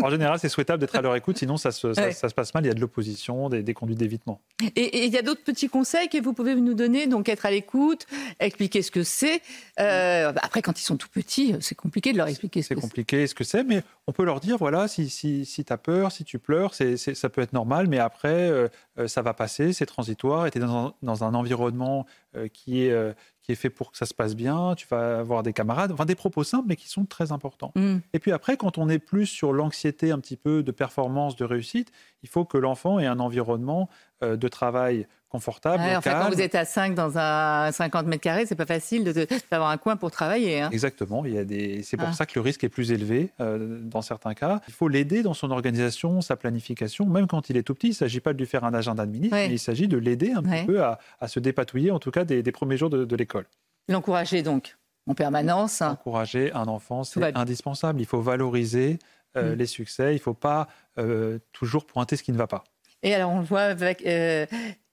en 0.01 0.09
général, 0.09 0.39
c'est 0.39 0.49
souhaitable 0.49 0.79
d'être 0.81 0.95
à 0.95 1.01
leur 1.01 1.15
écoute, 1.15 1.37
sinon 1.37 1.57
ça 1.57 1.71
se, 1.71 1.93
ça- 1.93 2.01
Ouais. 2.03 2.11
ça 2.11 2.27
se 2.27 2.33
passe 2.33 2.53
mal. 2.53 2.65
Il 2.65 2.67
y 2.67 2.71
a 2.71 2.73
de 2.73 2.79
l'opposition, 2.81 3.49
des, 3.49 3.61
des 3.63 3.73
conduites 3.73 3.99
d'évitement. 3.99 4.41
Et 4.75 4.81
et 4.81 5.05
il 5.05 5.13
y 5.13 5.17
a 5.17 5.21
d'autres 5.21 5.43
petits 5.43 5.69
conseils 5.69 6.09
que 6.09 6.21
vous 6.21 6.33
pouvez 6.33 6.55
nous 6.55 6.73
donner, 6.73 7.07
donc 7.07 7.29
être 7.29 7.45
à 7.45 7.51
l'écoute, 7.51 8.05
expliquer 8.39 8.81
ce 8.81 8.91
que 8.91 9.03
c'est. 9.03 9.41
Euh, 9.79 10.31
bah, 10.31 10.41
après, 10.43 10.61
quand 10.61 10.79
ils 10.79 10.83
sont 10.83 10.97
tout 10.97 11.09
petits, 11.09 11.55
c'est 11.61 11.75
compliqué 11.75 12.11
de 12.13 12.17
leur 12.17 12.27
expliquer 12.27 12.61
ce 12.61 12.69
C'est 12.69 12.75
que 12.75 12.81
c'est. 12.81 12.87
compliqué 12.87 13.27
ce 13.27 13.35
que 13.35 13.43
c'est, 13.43 13.63
mais 13.63 13.83
on 14.07 14.11
peut 14.11 14.23
leur 14.25 14.39
dire 14.39 14.57
voilà, 14.57 14.87
si, 14.87 15.09
si, 15.09 15.45
si 15.45 15.63
tu 15.63 15.71
as 15.71 15.77
peur, 15.77 16.11
si 16.11 16.23
tu 16.23 16.39
pleures, 16.39 16.73
c'est, 16.73 16.97
c'est- 16.97 17.15
ça 17.15 17.29
peut 17.29 17.41
être 17.41 17.53
normal, 17.53 17.87
mais 17.87 17.99
après, 17.99 18.49
euh, 18.49 18.67
euh, 18.99 19.07
ça 19.07 19.21
va 19.21 19.33
passer, 19.33 19.71
c'est 19.73 19.85
transitoire, 19.85 20.47
et 20.47 20.51
tu 20.51 20.57
es 20.57 20.61
dans 20.61 20.75
un, 20.87 20.93
dans 21.03 21.23
un 21.23 21.33
environnement 21.33 22.05
qui, 22.51 22.83
est, 22.85 22.91
euh, 22.91 23.13
qui 23.41 23.51
est 23.51 23.55
fait 23.55 23.69
pour 23.69 23.91
que 23.91 23.97
ça 23.97 24.05
se 24.05 24.13
passe 24.13 24.35
bien, 24.35 24.75
tu 24.75 24.87
vas 24.87 25.19
avoir 25.19 25.43
des 25.43 25.53
camarades, 25.53 25.91
enfin 25.91 26.05
des 26.05 26.15
propos 26.15 26.43
simples, 26.43 26.65
mais 26.67 26.75
qui 26.75 26.87
sont 26.87 27.05
très 27.05 27.31
importants. 27.31 27.71
Mm. 27.75 27.97
Et 28.13 28.19
puis 28.19 28.31
après, 28.31 28.57
quand 28.57 28.77
on 28.77 28.89
est 28.89 28.99
plus 28.99 29.25
sur 29.25 29.53
l'anxiété 29.53 30.11
un 30.11 30.19
petit 30.19 30.37
peu 30.37 30.63
de 30.63 30.71
performance, 30.71 31.35
de 31.35 31.45
réussite, 31.45 31.91
il 32.23 32.29
faut 32.29 32.45
que 32.45 32.57
l'enfant 32.57 32.99
ait 32.99 33.05
un 33.05 33.19
environnement 33.19 33.89
euh, 33.89 34.12
de 34.23 34.47
travail 34.47 35.07
confortable, 35.29 35.81
Ouais, 35.83 35.95
enfin, 35.95 36.21
quand 36.21 36.29
vous 36.29 36.41
êtes 36.41 36.53
à 36.53 36.63
5 36.63 36.93
dans 36.93 37.17
un 37.17 37.71
50 37.71 38.05
mètres 38.05 38.21
carrés, 38.21 38.45
c'est 38.45 38.55
pas 38.55 38.67
facile 38.67 39.03
d'avoir 39.49 39.71
un 39.71 39.77
coin 39.77 39.95
pour 39.95 40.11
travailler. 40.11 40.61
hein. 40.61 40.69
Exactement, 40.71 41.25
il 41.25 41.33
y 41.33 41.39
a 41.39 41.43
des... 41.43 41.81
c'est 41.81 41.97
pour 41.97 42.09
Ah. 42.09 42.13
ça 42.13 42.27
que 42.27 42.33
le 42.35 42.41
risque 42.41 42.63
est 42.63 42.69
plus 42.69 42.91
élevé 42.91 43.31
euh, 43.39 43.79
dans 43.81 44.03
certains 44.03 44.35
cas. 44.35 44.61
Il 44.67 44.73
faut 44.75 44.87
l'aider 44.87 45.23
dans 45.23 45.33
son 45.33 45.49
organisation, 45.49 46.21
sa 46.21 46.35
planification, 46.35 47.07
même 47.07 47.25
quand 47.25 47.49
il 47.49 47.57
est 47.57 47.63
tout 47.63 47.73
petit. 47.73 47.87
Il 47.87 47.91
ne 47.91 47.95
s'agit 47.95 48.19
pas 48.19 48.33
de 48.33 48.37
lui 48.37 48.45
faire 48.45 48.63
un 48.63 48.75
agenda 48.75 49.07
de 49.07 49.11
ministre, 49.11 49.35
Ouais. 49.35 49.47
mais 49.47 49.55
il 49.55 49.59
s'agit 49.59 49.87
de 49.87 49.97
l'aider 49.97 50.33
un 50.33 50.43
Ouais. 50.45 50.59
petit 50.59 50.67
peu 50.67 50.83
à, 50.83 50.99
à 51.19 51.27
se 51.27 51.39
dépatouiller, 51.39 51.89
en 51.89 51.97
tout 51.97 52.11
cas 52.11 52.25
des, 52.25 52.43
des 52.43 52.51
premiers 52.51 52.77
jours 52.77 52.91
de, 52.91 53.03
de 53.03 53.15
l'école. 53.15 53.45
L'encourager 53.89 54.43
donc 54.43 54.77
en 55.07 55.15
permanence. 55.15 55.81
Encourager 55.81 56.53
un 56.53 56.67
enfant, 56.67 57.03
c'est 57.03 57.35
indispensable. 57.35 57.99
Il 57.99 58.05
faut 58.05 58.21
valoriser 58.21 58.99
euh, 59.35 59.55
Mm. 59.55 59.57
les 59.57 59.65
succès, 59.65 60.11
il 60.11 60.17
ne 60.17 60.21
faut 60.21 60.35
pas 60.35 60.67
euh, 60.99 61.39
toujours 61.53 61.87
pointer 61.87 62.15
ce 62.17 62.21
qui 62.21 62.31
ne 62.31 62.37
va 62.37 62.45
pas. 62.45 62.63
Et 63.03 63.13
alors, 63.13 63.31
on 63.31 63.39
le 63.39 63.45
voit 63.45 63.61
avec. 63.61 64.05
euh, 64.05 64.45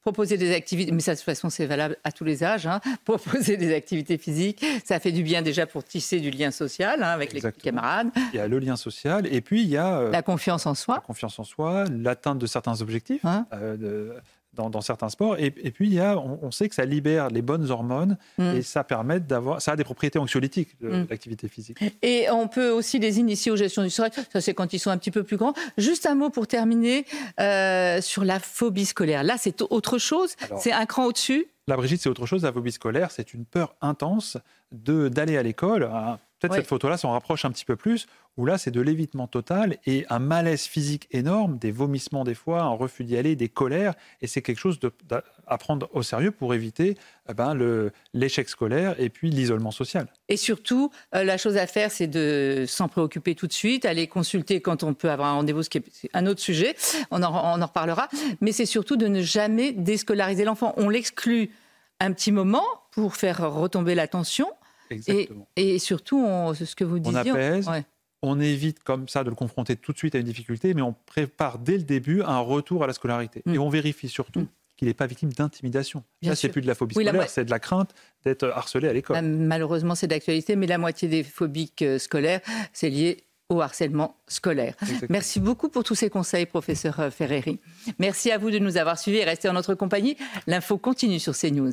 Proposer 0.03 0.39
des 0.39 0.55
activités, 0.55 0.93
mais 0.93 1.01
ça 1.01 1.13
de 1.13 1.19
toute 1.19 1.27
façon 1.27 1.51
c'est 1.51 1.67
valable 1.67 1.99
à 2.05 2.11
tous 2.11 2.25
les 2.25 2.43
âges, 2.43 2.67
hein. 2.67 2.81
proposer 3.05 3.59
des 3.59 3.75
activités 3.75 4.17
physiques, 4.17 4.65
ça 4.83 4.99
fait 4.99 5.13
du 5.13 5.23
bien 5.23 5.43
déjà 5.43 5.67
pour 5.67 5.85
tisser 5.85 6.21
du 6.21 6.31
lien 6.31 6.51
social 6.51 7.03
hein, 7.03 7.09
avec 7.11 7.35
les 7.35 7.43
camarades, 7.53 8.09
Il 8.33 8.37
y 8.37 8.39
a 8.41 8.49
le 8.49 8.59
lien 8.61 8.77
social, 8.77 9.27
et 9.31 9.43
puis 9.43 9.61
il 9.61 9.69
y 9.69 9.77
a 9.77 9.99
euh, 9.99 10.11
la 10.11 10.23
confiance 10.23 10.65
en 10.65 10.71
la 10.71 10.75
soi. 10.75 11.01
confiance 11.07 11.39
en 11.39 11.45
soi, 11.45 11.85
l'atteinte 11.95 12.39
de 12.39 12.47
certains 12.47 12.81
objectifs 12.81 13.23
Hein. 13.27 13.45
euh, 13.53 13.77
de- 13.77 14.15
dans, 14.55 14.69
dans 14.71 14.81
certains 14.81 15.09
sports. 15.09 15.37
Et, 15.39 15.47
et 15.63 15.71
puis, 15.71 15.87
il 15.89 15.95
y 15.95 16.01
a, 16.01 16.19
on, 16.19 16.39
on 16.43 16.51
sait 16.51 16.69
que 16.69 16.75
ça 16.75 16.85
libère 16.85 17.29
les 17.29 17.43
bonnes 17.43 17.71
hormones 17.71 18.17
Mm. 18.39 18.57
et 18.57 18.63
ça 18.63 18.83
permet 18.85 19.21
d'avoir. 19.21 19.63
Ça 19.63 19.73
a 19.73 19.77
des 19.77 19.85
propriétés 19.85 20.19
anxiolytiques, 20.19 20.71
le- 20.81 20.91
Mm. 21.03 21.07
l'activité 21.11 21.49
physique. 21.49 21.79
Et 22.03 22.29
on 22.31 22.49
peut 22.49 22.71
aussi 22.71 22.99
les 22.99 23.19
initier 23.21 23.53
aux 23.53 23.57
gestions 23.57 23.83
du 23.83 23.91
stress. 23.91 24.13
Ça, 24.33 24.41
c'est 24.41 24.55
quand 24.55 24.73
ils 24.73 24.79
sont 24.79 24.91
un 24.91 24.99
petit 24.99 25.11
peu 25.11 25.23
plus 25.23 25.37
grands. 25.37 25.55
Juste 25.79 26.07
un 26.07 26.15
mot 26.15 26.31
pour 26.31 26.47
terminer 26.47 27.05
euh, 27.39 28.01
sur 28.01 28.25
la 28.25 28.41
phobie 28.41 28.87
scolaire. 28.87 29.23
Là, 29.23 29.37
c'est 29.39 29.63
autre 29.63 29.99
chose. 29.99 30.35
C'est 30.59 30.73
un 30.73 30.87
cran 30.87 31.07
au-dessus. 31.07 31.47
La 31.69 31.77
Brigitte, 31.77 32.01
c'est 32.03 32.09
autre 32.09 32.27
chose. 32.27 32.43
La 32.43 32.53
phobie 32.53 32.73
scolaire, 32.73 33.11
c'est 33.13 33.33
une 33.35 33.45
peur 33.45 33.75
intense 33.81 34.37
d'aller 34.73 35.37
à 35.37 35.43
l'école. 35.43 35.89
Peut-être 36.41 36.53
Ouais. 36.53 36.59
cette 36.59 36.69
photo-là 36.69 36.97
s'en 36.97 37.13
rapproche 37.13 37.45
un 37.45 37.51
petit 37.51 37.65
peu 37.67 37.77
plus, 37.77 38.07
où 38.39 38.47
là, 38.47 38.57
c'est 38.57 38.71
de 38.71 38.81
l'évitement 38.81 39.27
total 39.27 39.77
et 39.87 40.07
un 40.09 40.19
malaise 40.19 40.63
physique 40.63 41.07
énorme, 41.11 41.59
des 41.59 41.71
vomissements 41.71 42.25
des 42.25 42.35
fois, 42.35 42.63
un 42.63 42.71
refus 42.71 43.05
d'y 43.05 43.17
aller, 43.19 43.37
des 43.37 43.49
colères. 43.51 43.93
Et 44.23 44.27
c'est 44.27 44.41
quelque 44.41 44.59
chose 44.59 44.81
de- 44.81 44.91
à 45.47 45.59
prendre 45.59 45.89
au 45.93 46.03
sérieux 46.03 46.31
pour 46.31 46.55
éviter 46.55 46.97
eh 47.29 47.35
ben, 47.35 47.55
l'échec 48.15 48.49
scolaire 48.49 48.95
et 48.99 49.11
puis 49.11 49.31
l'isolement 49.31 49.71
social. 49.71 50.07
Et 50.29 50.37
surtout, 50.39 50.91
euh, 51.15 51.25
la 51.25 51.37
chose 51.37 51.57
à 51.59 51.67
faire, 51.67 51.91
c'est 51.91 52.07
de 52.07 52.65
s'en 52.67 52.89
préoccuper 52.89 53.35
tout 53.35 53.47
de 53.47 53.53
suite, 53.53 53.85
aller 53.85 54.07
consulter 54.07 54.61
quand 54.63 54.83
on 54.83 54.95
peut 54.95 55.11
avoir 55.11 55.29
un 55.29 55.35
rendez-vous, 55.35 55.63
ce 55.63 55.69
qui 55.71 55.79
est 55.79 55.85
un 56.15 56.27
autre 56.27 56.41
sujet. 56.41 56.75
On 57.11 57.23
en, 57.23 57.31
on 57.33 57.61
en 57.63 57.67
reparlera. 57.67 58.09
Mais 58.41 58.53
c'est 58.53 58.67
surtout 58.67 58.97
de 58.97 59.07
ne 59.09 59.21
jamais 59.21 59.73
déscolariser 59.73 60.45
l'enfant. 60.45 60.73
On 60.79 60.89
l'exclut 60.89 61.51
un 62.01 62.13
petit 62.13 62.33
moment 62.33 62.65
pour 62.93 63.15
faire 63.17 63.53
retomber 63.53 63.95
la 63.95 64.09
Et, 65.57 65.79
surtout, 65.79 66.19
on- 66.19 66.55
ce 66.55 66.75
que 66.75 66.85
vous 66.85 66.97
On 66.97 67.13
disiez. 67.13 67.31
apaise, 67.31 67.69
ouais. 67.69 67.85
on 68.23 68.41
évite 68.41 68.83
comme 68.83 69.09
ça 69.09 69.25
de 69.25 69.31
le 69.31 69.35
confronter 69.37 69.77
tout 69.77 69.93
de 69.93 69.99
suite 69.99 70.15
à 70.15 70.19
une 70.19 70.25
difficulté, 70.27 70.75
mais 70.75 70.83
on 70.83 70.95
prépare 71.07 71.59
dès 71.59 71.77
le 71.79 71.85
début 71.85 72.23
un 72.23 72.39
retour 72.41 72.85
à 72.85 72.87
la 72.87 72.93
scolarité. 72.93 73.43
Mm. 73.47 73.55
Et 73.55 73.59
on 73.59 73.69
vérifie 73.69 74.09
surtout 74.09 74.41
Mm. 74.41 74.49
qu'il 74.77 74.89
n'est 74.89 74.95
pas 74.95 75.07
victime 75.07 75.33
d'intimidation. 75.33 76.03
Là, 76.23 76.35
c'est 76.35 76.49
plus 76.49 76.61
de 76.63 76.67
la 76.67 76.75
phobie 76.75 76.95
Oui, 76.97 77.05
scolaire, 77.05 77.23
mo- 77.23 77.29
c'est 77.29 77.45
de 77.45 77.51
la 77.51 77.59
crainte 77.61 77.95
d'être 78.25 78.45
harcelé 78.55 78.89
à 78.89 78.93
l'école. 78.93 79.17
Euh, 79.17 79.23
Malheureusement, 79.23 79.95
c'est 79.95 80.07
d'actualité, 80.07 80.57
mais 80.57 80.67
la 80.67 80.79
moitié 80.79 81.09
des 81.09 81.23
phobiques 81.23 81.83
euh, 81.83 81.99
scolaires, 81.99 82.41
c'est 82.73 82.91
lié 82.91 83.25
au 83.49 83.61
harcèlement 83.63 84.17
scolaire. 84.29 84.75
Exactement. 84.83 85.09
Merci 85.11 85.41
beaucoup 85.41 85.69
pour 85.71 85.83
tous 85.83 85.97
ces 85.97 86.09
conseils, 86.09 86.47
professeur 86.47 87.01
euh, 87.01 87.11
Ferreri. 87.11 87.59
Merci 87.99 88.31
à 88.31 88.39
vous 88.39 88.51
de 88.53 88.59
nous 88.61 88.77
avoir 88.77 88.97
suivis 88.99 89.19
et 89.19 89.25
restez 89.25 89.49
en 89.49 89.55
notre 89.55 89.75
compagnie. 89.75 90.17
L'info 90.47 90.79
continue 90.79 91.19
sur 91.19 91.35
CNews. 91.37 91.73